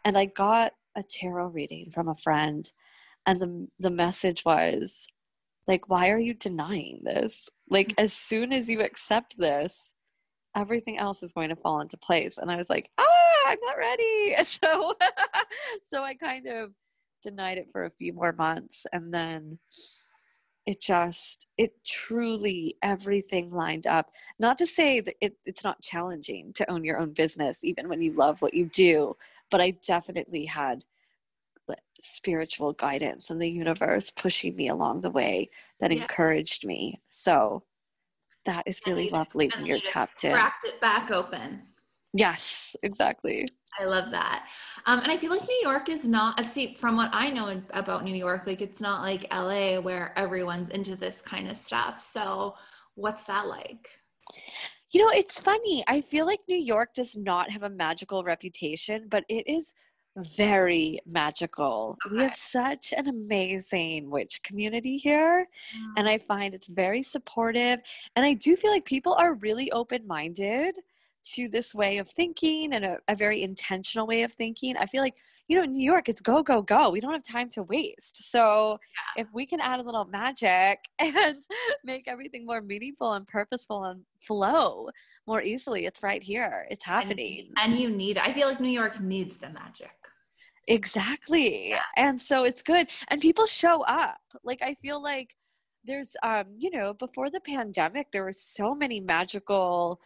[0.03, 2.71] And I got a tarot reading from a friend,
[3.25, 5.07] and the the message was
[5.67, 7.49] like, "Why are you denying this?
[7.69, 9.93] Like, as soon as you accept this,
[10.55, 12.37] everything else is going to fall into place.
[12.37, 14.35] And I was like, ah, I'm not ready.
[14.43, 14.95] So,
[15.85, 16.71] so I kind of
[17.25, 18.87] denied it for a few more months.
[18.93, 19.59] And then
[20.65, 24.11] it just, it truly, everything lined up.
[24.39, 28.01] Not to say that it, it's not challenging to own your own business, even when
[28.01, 29.17] you love what you do,
[29.51, 30.83] but I definitely had
[31.99, 36.01] spiritual guidance and the universe pushing me along the way that yeah.
[36.01, 37.01] encouraged me.
[37.09, 37.63] So
[38.45, 40.33] that is really lovely when you're tapped in.
[40.33, 41.61] Cracked it back open.
[42.17, 43.45] Yes, exactly.
[43.77, 44.47] I love that.
[44.85, 48.05] Um, and I feel like New York is not, see, from what I know about
[48.05, 52.01] New York, like it's not like LA where everyone's into this kind of stuff.
[52.01, 52.55] So,
[52.95, 53.89] what's that like?
[54.91, 55.83] You know, it's funny.
[55.89, 59.73] I feel like New York does not have a magical reputation, but it is
[60.15, 61.97] very magical.
[62.05, 62.15] Okay.
[62.15, 65.93] We have such an amazing witch community here, mm.
[65.97, 67.81] and I find it's very supportive.
[68.15, 70.77] And I do feel like people are really open minded
[71.33, 74.77] to this way of thinking and a, a, very intentional way of thinking.
[74.77, 75.15] I feel like,
[75.47, 76.89] you know, in New York, it's go, go, go.
[76.89, 78.31] We don't have time to waste.
[78.31, 78.77] So
[79.17, 79.23] yeah.
[79.23, 81.37] if we can add a little magic and
[81.83, 84.89] make everything more meaningful and purposeful and flow
[85.25, 86.67] more easily, it's right here.
[86.69, 87.49] It's happening.
[87.57, 89.91] And, and you need, I feel like New York needs the magic.
[90.67, 91.69] Exactly.
[91.69, 91.81] Yeah.
[91.95, 92.89] And so it's good.
[93.09, 94.19] And people show up.
[94.43, 95.35] Like, I feel like
[95.83, 99.99] there's, um, you know, before the pandemic, there were so many magical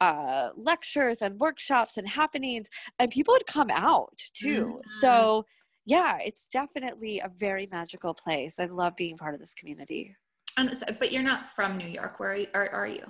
[0.00, 4.64] uh, lectures and workshops and happenings, and people would come out too.
[4.64, 4.80] Mm-hmm.
[5.00, 5.44] So,
[5.84, 8.58] yeah, it's definitely a very magical place.
[8.58, 10.16] I love being part of this community.
[10.56, 12.18] And, but you're not from New York.
[12.18, 12.46] Where are you?
[12.54, 13.04] Are, are you?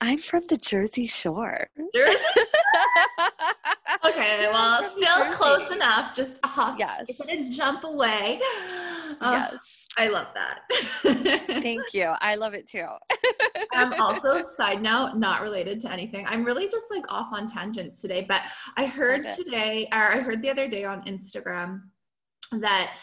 [0.00, 1.68] I'm from the Jersey Shore.
[1.94, 3.28] Jersey Shore.
[4.06, 5.36] okay, well, still Jersey.
[5.36, 6.14] close enough.
[6.14, 7.10] Just a hop, yes.
[7.18, 8.40] gonna jump away.
[9.20, 10.60] Oh, yes, I love that.
[11.62, 12.14] Thank you.
[12.20, 12.86] I love it too.
[13.74, 16.26] um, also, side note, not related to anything.
[16.26, 18.42] I'm really just like off on tangents today, but
[18.76, 21.82] I heard today, or I heard the other day on Instagram
[22.52, 22.94] that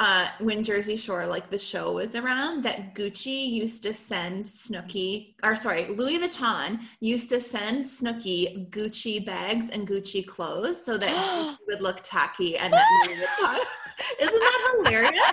[0.00, 5.34] uh, when Jersey Shore, like the show was around, that Gucci used to send Snooki,
[5.44, 11.08] or sorry, Louis Vuitton used to send Snooki Gucci bags and Gucci clothes so that
[11.58, 13.60] he would look tacky and that Louis Vuitton.
[14.20, 15.32] Isn't that hilarious?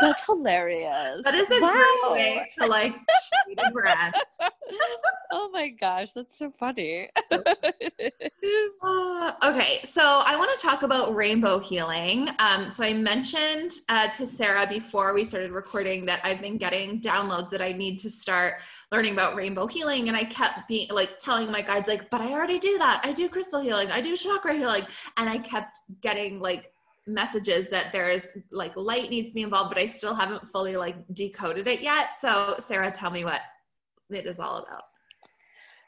[0.00, 1.22] That's hilarious.
[1.24, 1.72] That is a wow.
[1.72, 4.14] great way to like shoot a brand.
[5.32, 7.08] oh my gosh, that's so funny.
[7.32, 7.38] uh,
[9.44, 12.30] okay, so I want to talk about rainbow healing.
[12.38, 17.00] Um, so I mentioned uh, to Sarah before we started recording that I've been getting
[17.00, 18.54] downloads that I need to start
[18.92, 22.32] learning about rainbow healing and i kept being like telling my guides like but i
[22.32, 24.82] already do that i do crystal healing i do chakra healing
[25.18, 26.72] and i kept getting like
[27.08, 30.96] messages that there's like light needs to be involved, but I still haven't fully like
[31.14, 32.16] decoded it yet.
[32.16, 33.40] So, Sarah, tell me what
[34.10, 34.82] it is all about.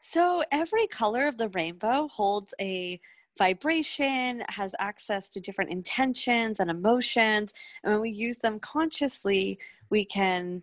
[0.01, 2.99] So, every color of the rainbow holds a
[3.41, 7.55] vibration, has access to different intentions and emotions.
[7.83, 10.63] And when we use them consciously, we can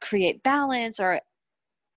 [0.00, 1.20] create balance or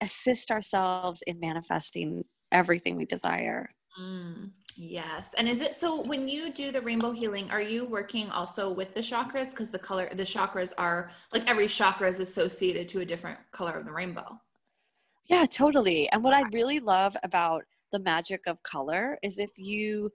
[0.02, 3.70] assist ourselves in manifesting everything we desire.
[4.00, 4.52] Mm.
[4.76, 5.34] Yes.
[5.38, 8.94] And is it so when you do the rainbow healing, are you working also with
[8.94, 9.52] the chakras?
[9.52, 13.74] Because the color, the chakras are like every chakra is associated to a different color
[13.74, 14.40] of the rainbow.
[15.26, 16.10] Yeah, totally.
[16.10, 20.12] And what I really love about the magic of color is if you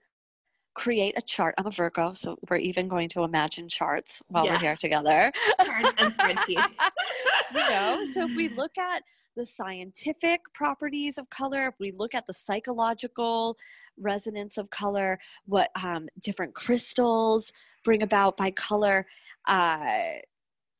[0.75, 1.55] create a chart.
[1.57, 4.61] I'm a Virgo, so we're even going to imagine charts while yes.
[4.61, 5.31] we're here together.
[5.63, 6.75] Charts and spreadsheets.
[7.53, 9.01] you know, so if we look at
[9.35, 13.57] the scientific properties of color, if we look at the psychological
[13.97, 17.51] resonance of color, what um, different crystals
[17.83, 19.05] bring about by color,
[19.47, 19.85] uh,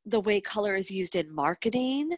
[0.04, 2.10] the way color is used in marketing,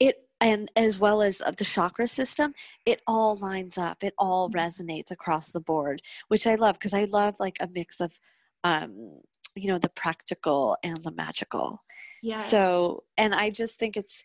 [0.00, 4.02] it and as well as the chakra system, it all lines up.
[4.02, 4.58] It all mm-hmm.
[4.58, 8.20] resonates across the board, which I love because I love like a mix of,
[8.64, 9.20] um,
[9.54, 11.82] you know, the practical and the magical.
[12.22, 12.36] Yeah.
[12.36, 14.24] So, and I just think it's,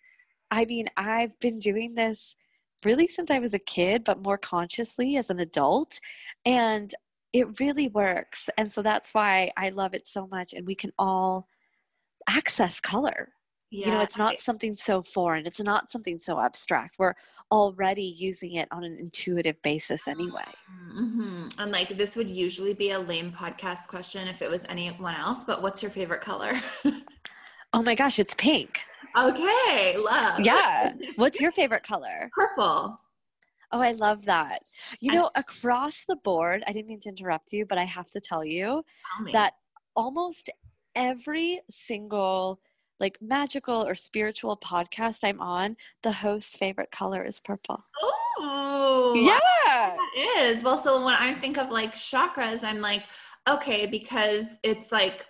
[0.49, 2.35] I mean, I've been doing this
[2.83, 6.01] really since I was a kid, but more consciously as an adult.
[6.45, 6.93] And
[7.31, 8.49] it really works.
[8.57, 10.53] And so that's why I love it so much.
[10.53, 11.47] And we can all
[12.27, 13.29] access color.
[13.71, 15.47] Yeah, you know, it's not something so foreign.
[15.47, 16.97] It's not something so abstract.
[16.99, 17.13] We're
[17.51, 20.43] already using it on an intuitive basis anyway.
[20.93, 21.47] Mm-hmm.
[21.57, 25.45] And like this would usually be a lame podcast question if it was anyone else,
[25.45, 26.51] but what's your favorite color?
[27.73, 28.81] oh my gosh, it's pink.
[29.17, 30.39] Okay, love.
[30.39, 30.93] Yeah.
[31.17, 32.29] What's your favorite color?
[32.33, 32.97] Purple.
[33.73, 34.61] Oh, I love that.
[34.99, 38.21] You know, across the board, I didn't mean to interrupt you, but I have to
[38.21, 38.83] tell you
[39.17, 39.53] tell that
[39.95, 40.49] almost
[40.95, 42.59] every single
[43.01, 47.83] like magical or spiritual podcast I'm on, the host's favorite color is purple.
[47.99, 49.97] Oh, Yeah.
[50.15, 50.63] It is.
[50.63, 53.03] Well, so when I think of like chakras, I'm like,
[53.49, 55.25] okay, because it's like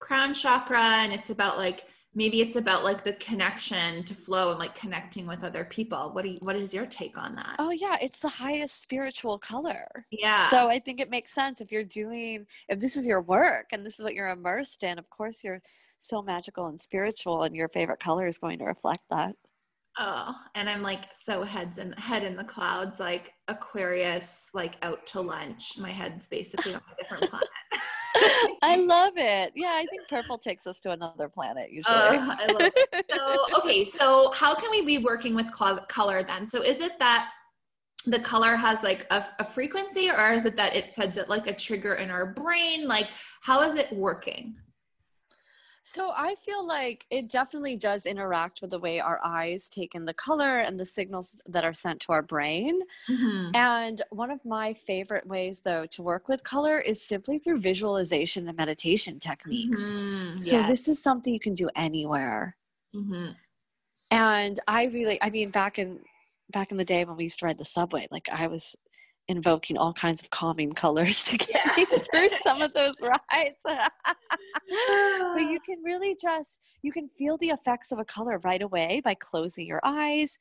[0.00, 4.58] crown chakra and it's about like maybe it's about like the connection to flow and
[4.58, 6.10] like connecting with other people.
[6.12, 7.56] What do you, what is your take on that?
[7.58, 9.86] Oh yeah, it's the highest spiritual color.
[10.10, 10.48] yeah.
[10.50, 13.84] So I think it makes sense if you're doing if this is your work and
[13.84, 15.60] this is what you're immersed in, of course you're
[15.98, 19.36] so magical and spiritual and your favorite color is going to reflect that.
[19.98, 25.06] Oh, and I'm like so heads in head in the clouds, like Aquarius, like out
[25.08, 25.78] to lunch.
[25.78, 27.48] My head's basically on a different planet.
[28.62, 29.52] I love it.
[29.54, 31.94] Yeah, I think purple takes us to another planet usually.
[31.94, 33.06] Uh, I love it.
[33.12, 36.46] So, okay, so how can we be working with color then?
[36.46, 37.30] So, is it that
[38.06, 41.46] the color has like a, a frequency, or is it that it sends it like
[41.46, 42.86] a trigger in our brain?
[42.86, 43.08] Like,
[43.42, 44.56] how is it working?
[45.86, 50.06] So I feel like it definitely does interact with the way our eyes take in
[50.06, 52.80] the color and the signals that are sent to our brain.
[53.54, 58.48] And one of my favorite ways, though, to work with color is simply through visualization
[58.48, 59.92] and meditation techniques.
[59.92, 60.64] Mhm, So yes.
[60.64, 62.56] this is something you can do anywhere.
[62.94, 63.36] Mhm.
[64.10, 66.04] And I really, I mean, back in
[66.50, 68.76] back in the day when we used to ride the subway, like I was
[69.28, 73.64] invoking all kinds of calming colors to get me through some of those rides.
[73.64, 79.00] but you can really just you can feel the effects of a color right away
[79.04, 80.38] by closing your eyes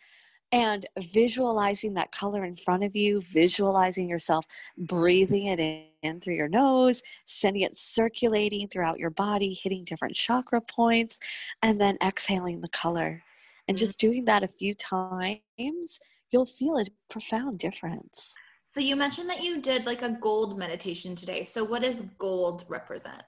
[0.52, 4.46] and visualizing that color in front of you, visualizing yourself
[4.78, 10.14] breathing it in, in through your nose, sending it circulating throughout your body, hitting different
[10.14, 11.20] chakra points,
[11.64, 13.24] and then exhaling the color.
[13.68, 13.80] And Mm.
[13.80, 18.36] just doing that a few times, you'll feel a profound difference.
[18.74, 21.46] So you mentioned that you did like a gold meditation today.
[21.46, 23.22] So what does gold represent?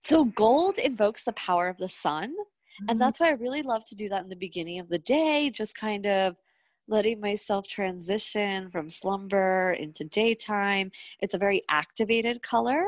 [0.00, 2.34] So, gold invokes the power of the sun.
[2.80, 2.88] Mhm.
[2.88, 5.50] And that's why I really love to do that in the beginning of the day,
[5.50, 6.36] just kind of
[6.88, 10.90] letting myself transition from slumber into daytime.
[11.20, 12.84] It's a very activated color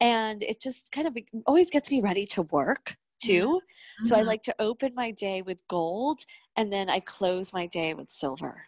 [0.00, 3.62] and it just kind of always gets me ready to work too.
[4.02, 4.26] So I Mhm.
[4.26, 6.24] like to open my day with gold
[6.56, 8.66] and then I close my day with silver.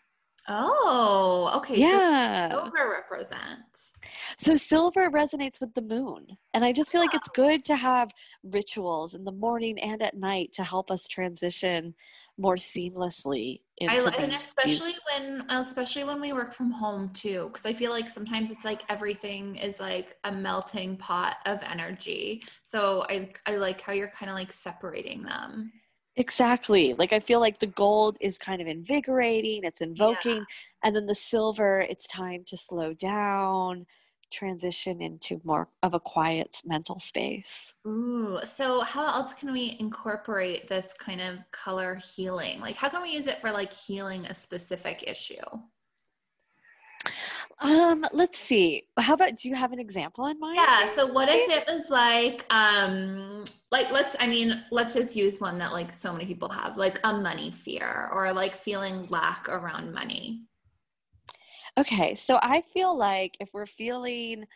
[0.49, 1.77] Oh, okay.
[1.77, 2.51] Yeah.
[2.51, 3.93] So silver represent.
[4.37, 6.27] So silver resonates with the moon.
[6.53, 7.35] And I just feel like it's ah.
[7.35, 8.11] good to have
[8.43, 11.95] rituals in the morning and at night to help us transition
[12.37, 17.65] more seamlessly into I, and especially when especially when we work from home too because
[17.65, 23.05] i feel like sometimes it's like everything is like a melting pot of energy so
[23.09, 25.73] i i like how you're kind of like separating them
[26.17, 26.95] Exactly.
[26.95, 30.45] Like I feel like the gold is kind of invigorating, it's invoking,
[30.83, 33.87] and then the silver, it's time to slow down,
[34.31, 37.75] transition into more of a quiet mental space.
[37.87, 42.61] Ooh, so how else can we incorporate this kind of color healing?
[42.61, 45.35] Like, how can we use it for like healing a specific issue?
[47.61, 48.85] Um, let's see.
[48.99, 50.57] How about do you have an example in mind?
[50.57, 50.87] Yeah.
[50.89, 55.59] So what if it was like, um, like let's, I mean, let's just use one
[55.59, 59.93] that like so many people have, like a money fear or like feeling lack around
[59.93, 60.43] money.
[61.77, 64.47] Okay, so I feel like if we're feeling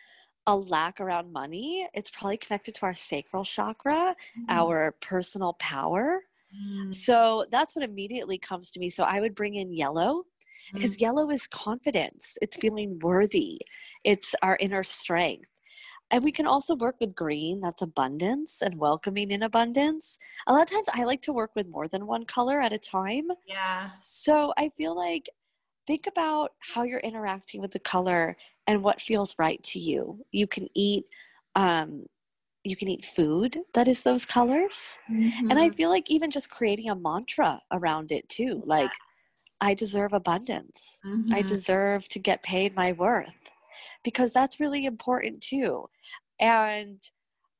[0.47, 4.15] a lack around money, it's probably connected to our sacral chakra,
[4.47, 6.23] our personal power.
[6.55, 8.89] Mm, So that's what immediately comes to me.
[8.89, 10.25] So I would bring in yellow
[10.73, 13.61] because yellow is confidence, it's feeling worthy,
[14.03, 15.49] it's our inner strength.
[16.11, 20.17] And we can also work with green, that's abundance and welcoming in abundance.
[20.47, 22.79] A lot of times I like to work with more than one color at a
[22.79, 23.27] time.
[23.47, 23.91] Yeah.
[23.99, 25.29] So I feel like
[25.85, 30.25] think about how you're interacting with the color and what feels right to you.
[30.31, 31.05] You can eat
[31.55, 32.05] um
[32.63, 34.97] you can eat food that is those colors.
[35.49, 38.91] And I feel like even just creating a mantra around it too, like
[39.61, 41.01] I deserve abundance.
[41.03, 41.07] I
[41.43, 41.47] Mhm.
[41.47, 43.35] deserve to get paid my worth
[44.03, 45.89] because that's really important too.
[46.39, 47.01] And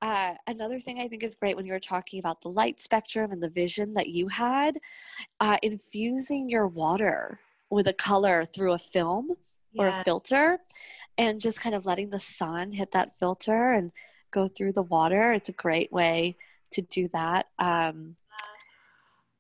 [0.02, 3.32] uh, another thing I think is great when you were talking about the light spectrum
[3.34, 4.78] and the vision that you had,
[5.42, 9.36] uh, infusing your water with a color through a film
[9.78, 10.60] or a filter
[11.18, 13.92] and just kind of letting the sun hit that filter and
[14.32, 15.34] go through the water.
[15.34, 16.38] It's a great way
[16.72, 17.48] to do that.
[17.60, 18.16] Um,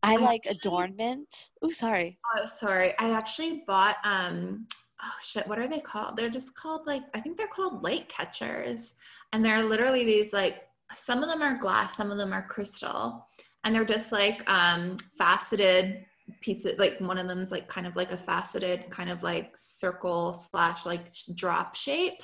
[0.03, 1.49] I I like actually- adornment.
[1.61, 2.17] Oh, sorry.
[2.35, 2.93] Oh, sorry.
[2.99, 4.67] I actually bought um
[5.03, 6.17] oh shit, what are they called?
[6.17, 8.93] They're just called like I think they're called light catchers.
[9.33, 10.63] And they're literally these like
[10.95, 13.25] some of them are glass, some of them are crystal.
[13.63, 16.05] And they're just like um faceted
[16.41, 20.31] pieces like one of them's like kind of like a faceted kind of like circle
[20.33, 22.21] slash like drop shape.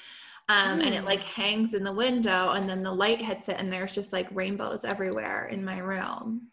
[0.47, 3.73] Um, and it like hangs in the window and then the light hits it and
[3.73, 6.49] there's just like rainbows everywhere in my room.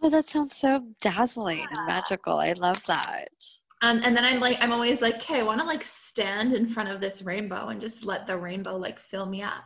[0.00, 2.38] Oh, that sounds so dazzling and magical.
[2.38, 3.28] I love that.
[3.82, 6.68] Um, and then I'm like, I'm always like, okay, I want to like stand in
[6.68, 9.64] front of this rainbow and just let the rainbow like fill me up.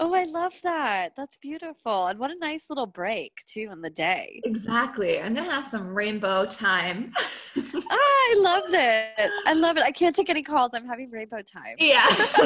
[0.00, 1.14] Oh, I love that.
[1.16, 2.06] That's beautiful.
[2.06, 4.40] And what a nice little break too in the day.
[4.44, 5.20] Exactly.
[5.20, 7.12] I'm gonna have some rainbow time.
[7.16, 9.30] ah, I love it.
[9.46, 9.82] I love it.
[9.82, 10.70] I can't take any calls.
[10.74, 11.74] I'm having rainbow time.
[11.78, 12.06] Yeah.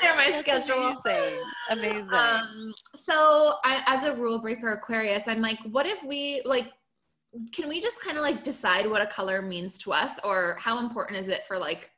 [0.00, 0.96] They're my That's schedule.
[1.04, 1.40] Amazing.
[1.70, 2.14] Amazing.
[2.14, 6.72] Um, so I, as a rule breaker Aquarius, I'm like, what if we like
[7.54, 10.78] can we just kind of like decide what a color means to us or how
[10.78, 11.90] important is it for like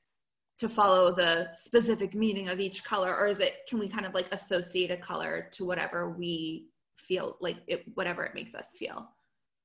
[0.59, 4.15] to follow the specific meaning of each color or is it can we kind of
[4.15, 9.09] like associate a color to whatever we feel like it whatever it makes us feel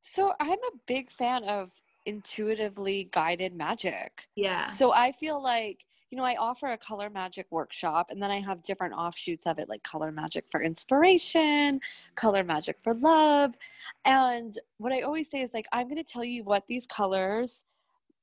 [0.01, 1.71] so I'm a big fan of
[2.05, 4.27] intuitively guided magic.
[4.35, 8.31] yeah So I feel like, you know, I offer a color magic workshop and then
[8.31, 11.81] I have different offshoots of it, like color magic for inspiration,
[12.15, 13.53] color magic for love.
[14.05, 17.63] And what I always say is like, I'm going to tell you what these colors,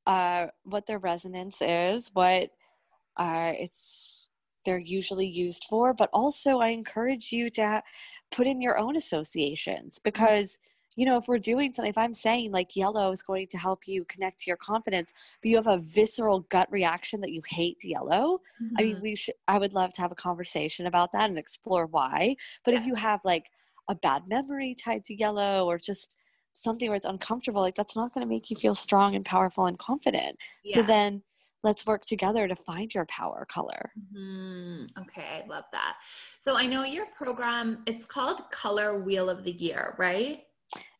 [0.06, 2.50] uh, what their resonance is, what
[3.16, 4.28] uh, it's
[4.64, 7.82] they're usually used for, but also I encourage you to ha-
[8.32, 10.58] put in your own associations because
[10.96, 13.86] you know, if we're doing something, if I'm saying like yellow is going to help
[13.86, 17.84] you connect to your confidence, but you have a visceral gut reaction that you hate
[17.84, 18.40] yellow,
[18.78, 19.02] I mean, Mhm.
[19.02, 22.36] we should, I would love to have a conversation about that and explore why.
[22.64, 23.50] But if you have like
[23.88, 26.16] a bad memory tied to yellow or just
[26.56, 29.66] something where it's uncomfortable, like that's not going to make you feel strong and powerful
[29.66, 30.36] and confident.
[30.64, 31.22] So then
[31.62, 33.92] let's work together to find your power color.
[34.14, 34.88] Mhm.
[35.00, 35.96] Okay, I love that.
[36.38, 40.44] So I know your program, it's called Color Wheel of the Year, right?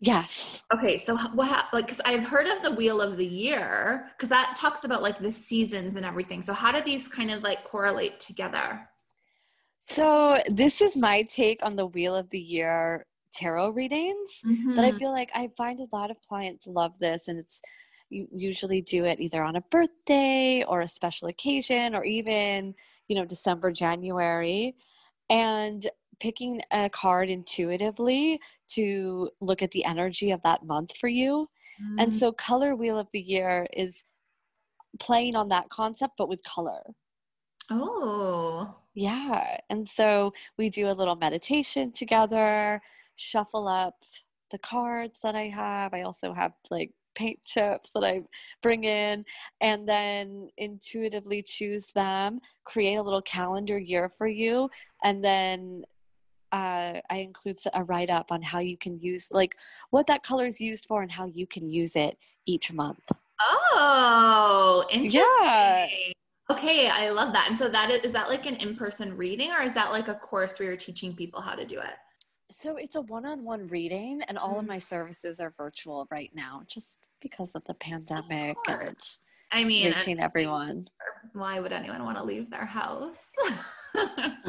[0.00, 0.62] Yes.
[0.72, 4.56] Okay, so what like cuz I've heard of the Wheel of the Year cuz that
[4.56, 6.42] talks about like the seasons and everything.
[6.42, 8.88] So how do these kind of like correlate together?
[9.88, 13.06] So this is my take on the Wheel of the Year
[13.36, 14.44] tarot readings.
[14.74, 14.98] But I Mhm.
[14.98, 17.62] feel like I find a lot of clients love this, and it's
[18.10, 22.74] you usually do it either on a birthday or a special occasion, or even
[23.08, 24.76] you know December, January,
[25.30, 25.88] and
[26.20, 31.48] picking a card intuitively to look at the energy of that month for you.
[31.98, 32.14] And Mm.
[32.14, 34.04] so, Color Wheel of the Year is
[35.00, 36.82] playing on that concept, but with color.
[37.70, 38.86] Oh.
[38.94, 39.58] Yeah.
[39.68, 42.80] And so we do a little meditation together,
[43.16, 43.94] shuffle up
[44.50, 45.92] the cards that I have.
[45.92, 48.20] I also have like paint chips that I
[48.62, 49.24] bring in,
[49.60, 54.70] and then intuitively choose them, create a little calendar year for you,
[55.02, 55.84] and then
[56.52, 59.56] uh, I include a write up on how you can use, like,
[59.90, 63.02] what that color is used for and how you can use it each month.
[63.40, 65.20] Oh, interesting.
[65.20, 65.88] Yeah.
[66.48, 67.48] Okay, I love that.
[67.48, 70.14] And so that is, is that like an in-person reading or is that like a
[70.14, 71.94] course where you're teaching people how to do it?
[72.50, 74.68] So it's a one-on-one reading, and all of Mhm.
[74.68, 78.96] my services are virtual right now, just because of the pandemic and.
[79.52, 80.90] I mean, reaching everyone.
[81.32, 83.32] why would anyone want to leave their house?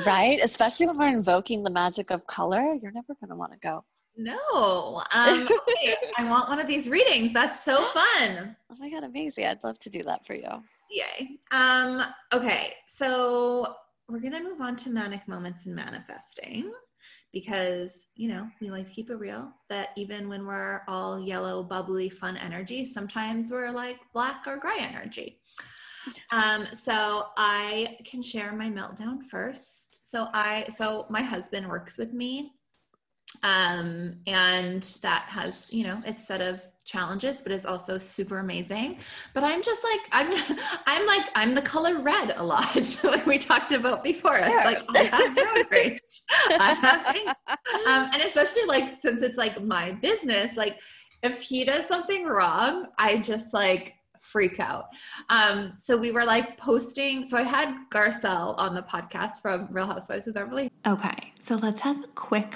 [0.05, 0.39] Right?
[0.43, 3.85] Especially when we're invoking the magic of color, you're never going to want to go.
[4.15, 5.01] no.
[5.13, 7.31] Um, okay, I want one of these readings.
[7.33, 8.55] That's so fun.
[8.71, 9.45] Oh my god, amazing!
[9.45, 10.49] I'd love to do that for you.
[10.89, 11.37] Yay.
[11.51, 13.75] Um, okay, so
[14.09, 16.73] we're gonna move on to manic moments and manifesting
[17.39, 21.61] because you know we like to keep it real that even when we're all yellow,
[21.61, 25.39] bubbly, fun energy, sometimes we're like black or gray energy.
[26.31, 30.09] Um, so I can share my meltdown first.
[30.09, 32.53] So I so my husband works with me.
[33.43, 38.97] Um, and that has, you know, its set of challenges, but is also super amazing.
[39.33, 40.57] But I'm just like, I'm
[40.87, 44.37] I'm like, I'm the color red a lot, like we talked about before.
[44.37, 46.21] It's like I have road rage.
[46.49, 47.27] I have ink.
[47.87, 50.79] um, and especially like since it's like my business, like
[51.21, 54.85] if he does something wrong, I just like freak out.
[55.29, 57.23] Um, so we were like posting.
[57.27, 61.81] So I had Garcelle on the podcast from Real Housewives of Beverly Okay, so let's
[61.81, 62.55] have a quick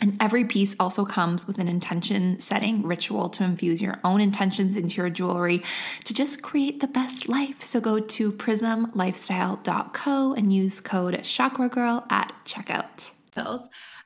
[0.00, 4.76] and every piece also comes with an intention setting ritual to infuse your own intentions
[4.76, 5.62] into your jewelry
[6.04, 7.62] to just create the best life.
[7.62, 13.12] So go to prismlifestyle.co and use code Chakra Girl at checkout.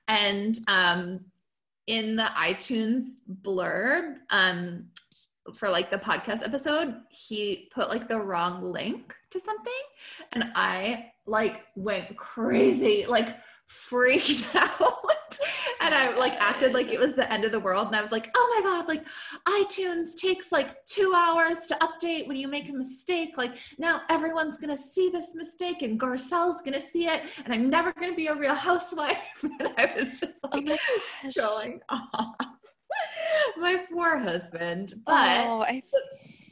[0.08, 1.20] And um,
[1.86, 3.04] in the iTunes
[3.42, 4.86] blurb, um,
[5.54, 9.72] for like the podcast episode, he put like the wrong link to something,
[10.32, 13.36] and I like went crazy, like
[13.72, 15.38] freaked out
[15.80, 17.88] and I like acted like it was the end of the world.
[17.88, 19.06] And I was like, oh my God, like
[19.46, 23.36] iTunes takes like two hours to update when you make a mistake.
[23.36, 27.92] Like now everyone's gonna see this mistake and Garcelle's gonna see it, and I'm never
[27.92, 29.18] gonna be a real housewife.
[29.42, 30.80] and I was just oh like
[31.24, 32.36] oh showing off
[33.56, 34.94] my poor husband.
[35.04, 35.82] But oh, I...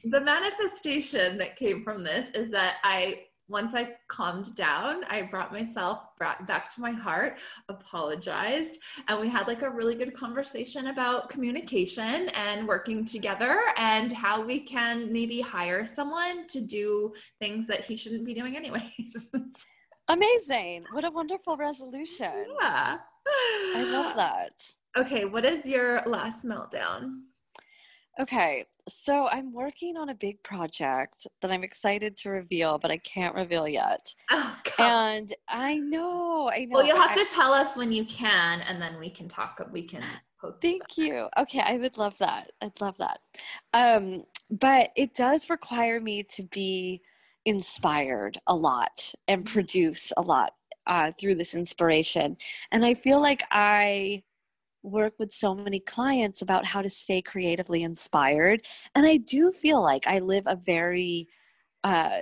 [0.04, 5.52] the manifestation that came from this is that I once I calmed down, I brought
[5.52, 7.38] myself back to my heart,
[7.68, 8.78] apologized,
[9.08, 14.40] and we had like a really good conversation about communication and working together and how
[14.40, 19.30] we can maybe hire someone to do things that he shouldn't be doing anyways.
[20.08, 20.84] Amazing.
[20.92, 22.46] What a wonderful resolution.
[22.60, 22.98] Yeah.
[23.74, 24.72] I love that.
[24.98, 27.20] Okay, what is your last meltdown?
[28.18, 32.98] Okay, so I'm working on a big project that I'm excited to reveal, but I
[32.98, 34.14] can't reveal yet.
[34.30, 36.74] Oh, and I know, I know.
[36.74, 39.64] Well, you'll have I, to tell us when you can, and then we can talk.
[39.72, 40.02] We can
[40.40, 40.60] post.
[40.60, 41.28] Thank you.
[41.38, 42.50] Okay, I would love that.
[42.60, 43.20] I'd love that.
[43.72, 47.00] Um, but it does require me to be
[47.44, 49.52] inspired a lot and mm-hmm.
[49.52, 50.54] produce a lot
[50.86, 52.36] uh, through this inspiration,
[52.72, 54.24] and I feel like I
[54.82, 58.64] work with so many clients about how to stay creatively inspired.
[58.94, 61.28] And I do feel like I live a very
[61.84, 62.20] uh,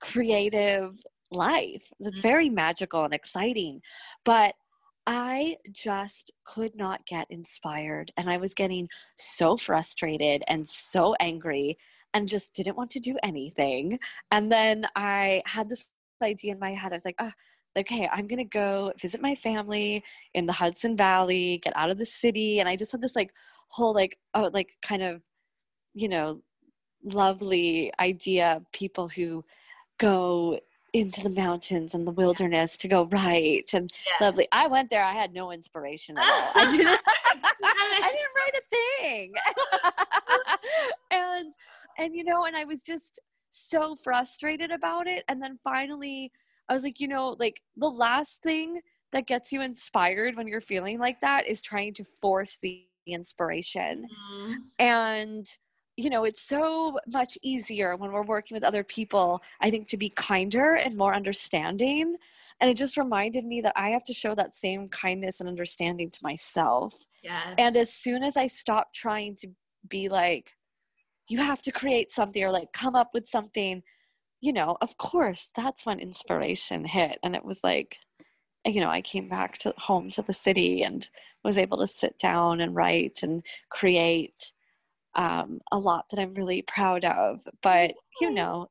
[0.00, 0.98] creative
[1.30, 2.28] life that's mm-hmm.
[2.28, 3.80] very magical and exciting.
[4.24, 4.54] But
[5.06, 8.12] I just could not get inspired.
[8.16, 11.78] And I was getting so frustrated and so angry
[12.12, 13.98] and just didn't want to do anything.
[14.30, 15.86] And then I had this
[16.22, 16.92] idea in my head.
[16.92, 17.32] I was like, oh,
[17.76, 20.04] okay, I'm gonna go visit my family
[20.34, 22.60] in the Hudson Valley, get out of the city.
[22.60, 23.32] And I just had this like
[23.68, 25.22] whole like oh like kind of,
[25.94, 26.42] you know,
[27.04, 29.44] lovely idea of people who
[29.98, 30.60] go
[30.92, 34.26] into the mountains and the wilderness to go write and yeah.
[34.26, 34.48] lovely.
[34.52, 36.62] I went there, I had no inspiration at all.
[36.62, 37.00] I didn't
[37.62, 39.32] I didn't write a thing.
[41.10, 41.52] and
[41.98, 45.24] and you know, and I was just so frustrated about it.
[45.28, 46.32] And then finally
[46.70, 48.80] I was like, you know, like the last thing
[49.12, 54.06] that gets you inspired when you're feeling like that is trying to force the inspiration.
[54.06, 54.52] Mm-hmm.
[54.78, 55.56] And
[55.96, 59.98] you know, it's so much easier when we're working with other people, I think, to
[59.98, 62.16] be kinder and more understanding.
[62.58, 66.08] And it just reminded me that I have to show that same kindness and understanding
[66.08, 66.94] to myself.
[67.22, 67.54] Yes.
[67.58, 69.48] And as soon as I stop trying to
[69.88, 70.54] be like,
[71.28, 73.82] you have to create something or like come up with something,
[74.40, 77.18] you know, of course, that's when inspiration hit.
[77.22, 77.98] And it was like,
[78.64, 81.08] you know, I came back to home to the city and
[81.44, 84.52] was able to sit down and write and create
[85.14, 87.46] um, a lot that I'm really proud of.
[87.62, 88.70] But, you know,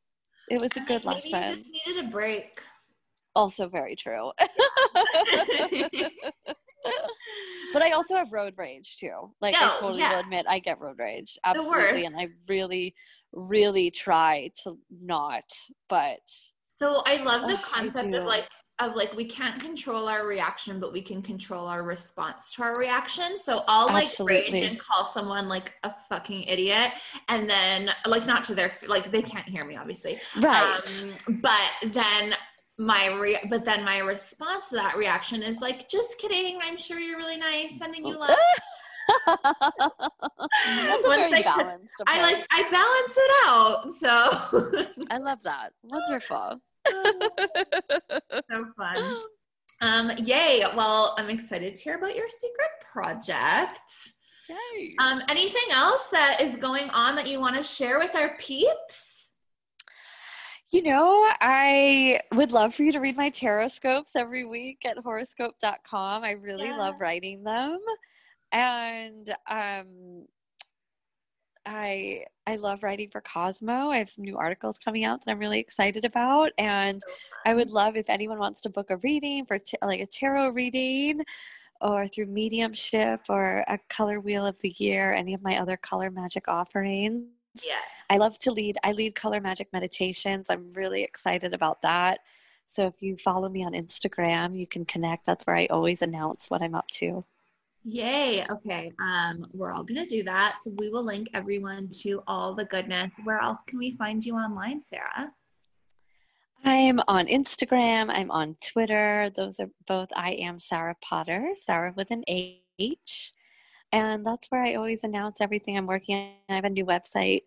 [0.50, 1.50] it was a good lesson.
[1.50, 2.62] You just needed a break.
[3.36, 4.32] Also, very true.
[7.74, 9.32] but I also have road rage too.
[9.42, 10.14] Like no, I totally yeah.
[10.14, 11.38] will admit I get road rage.
[11.44, 12.06] Absolutely.
[12.06, 12.96] And I really,
[13.32, 15.44] really try to not,
[15.88, 16.20] but
[16.68, 18.48] So I love the Oh, concept of like
[18.80, 22.78] of like we can't control our reaction, but we can control our response to our
[22.78, 23.38] reaction.
[23.38, 24.54] So I'll like Absolutely.
[24.54, 26.94] rage and call someone like a fucking idiot,
[27.28, 31.04] and then like not to their like they can't hear me obviously, Right.
[31.28, 32.34] Um, but then
[32.80, 36.60] my re- but then my response to that reaction is like just kidding.
[36.64, 37.78] I'm sure you're really nice.
[37.78, 38.30] Sending you love.
[39.28, 42.18] That's a very I- balanced approach.
[42.18, 43.92] I like I balance it out.
[43.94, 45.74] So I love that.
[45.84, 46.62] Wonderful.
[48.52, 49.22] so fun.
[49.82, 50.64] Um, yay.
[50.76, 53.92] Well, I'm excited to hear about your secret project.
[54.50, 54.94] Yay.
[55.00, 59.09] Um, anything else that is going on that you want to share with our peeps?
[60.72, 64.98] You know, I would love for you to read my tarot scopes every week at
[65.00, 66.24] horoscope.com.
[66.24, 66.78] I really Yeah.
[66.78, 67.80] love writing them.
[68.52, 70.28] And um
[71.66, 73.90] I I love writing for Cosmo.
[73.92, 77.02] I have some new articles coming out that I'm really excited about and
[77.46, 80.50] I would love if anyone wants to book a reading for t- like a tarot
[80.50, 81.22] reading
[81.82, 86.12] or through mediumship or a color wheel of the year, any of my other color
[86.12, 87.28] magic offerings.
[87.68, 87.80] Yeah.
[88.10, 88.78] I love to lead.
[88.84, 90.50] I lead color magic meditations.
[90.50, 92.20] I'm really excited about that.
[92.66, 95.26] So if you follow me on Instagram, you can connect.
[95.26, 97.26] That's where I always announce what I'm up to.
[97.84, 98.46] Yay.
[98.50, 98.92] Okay.
[99.02, 100.60] Um, we're all gonna do that.
[100.62, 103.16] So we will link everyone to all the goodness.
[103.24, 105.32] Where else can we find you online, Sarah?
[106.64, 108.10] I'm on Instagram.
[108.10, 109.32] I'm on Twitter.
[109.34, 113.34] Those are both I am Sarah Potter, Sarah with an H.
[113.92, 116.32] And that's where I always announce everything I'm working on.
[116.50, 117.42] I have a new website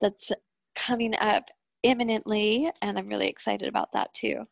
[0.00, 0.30] that's
[0.74, 1.48] coming up
[1.82, 4.44] imminently, and I'm really excited about that too.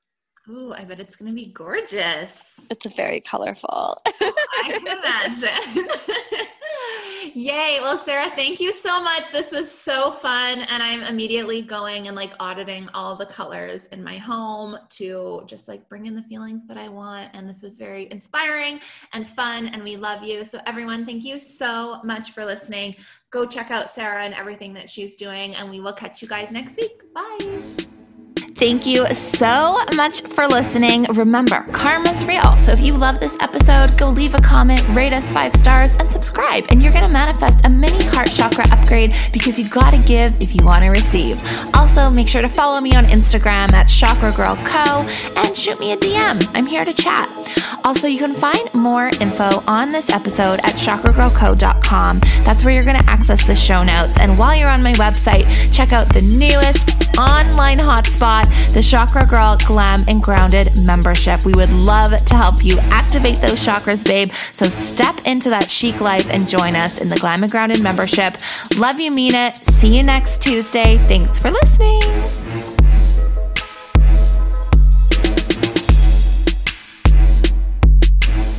[0.48, 2.60] Ooh, I bet it's gonna be gorgeous.
[2.70, 3.96] It's very colorful.
[4.06, 4.34] Oh,
[4.64, 5.88] I can imagine.
[7.34, 7.78] Yay.
[7.80, 9.30] Well, Sarah, thank you so much.
[9.30, 10.60] This was so fun.
[10.62, 15.68] And I'm immediately going and like auditing all the colors in my home to just
[15.68, 17.30] like bring in the feelings that I want.
[17.34, 18.80] And this was very inspiring
[19.12, 19.68] and fun.
[19.68, 20.44] And we love you.
[20.44, 22.96] So, everyone, thank you so much for listening.
[23.30, 25.54] Go check out Sarah and everything that she's doing.
[25.54, 27.02] And we will catch you guys next week.
[27.14, 27.83] Bye.
[28.56, 31.06] Thank you so much for listening.
[31.10, 32.56] Remember, karma's real.
[32.58, 36.08] So if you love this episode, go leave a comment, rate us five stars, and
[36.08, 36.64] subscribe.
[36.70, 40.40] And you're going to manifest a mini heart chakra upgrade because you got to give
[40.40, 41.40] if you want to receive.
[41.74, 45.04] Also, make sure to follow me on Instagram at Chakra Girl Co.
[45.36, 46.48] and shoot me a DM.
[46.54, 47.28] I'm here to chat.
[47.82, 52.20] Also, you can find more info on this episode at chakragirlco.com.
[52.44, 54.16] That's where you're going to access the show notes.
[54.16, 55.44] And while you're on my website,
[55.74, 61.44] check out the newest online hotspot, the Chakra Girl Glam and Grounded membership.
[61.44, 64.32] We would love to help you activate those chakras, babe.
[64.52, 68.34] So step into that chic life and join us in the Glam and Grounded membership.
[68.78, 69.58] Love you, mean it.
[69.74, 70.98] See you next Tuesday.
[71.08, 72.53] Thanks for listening.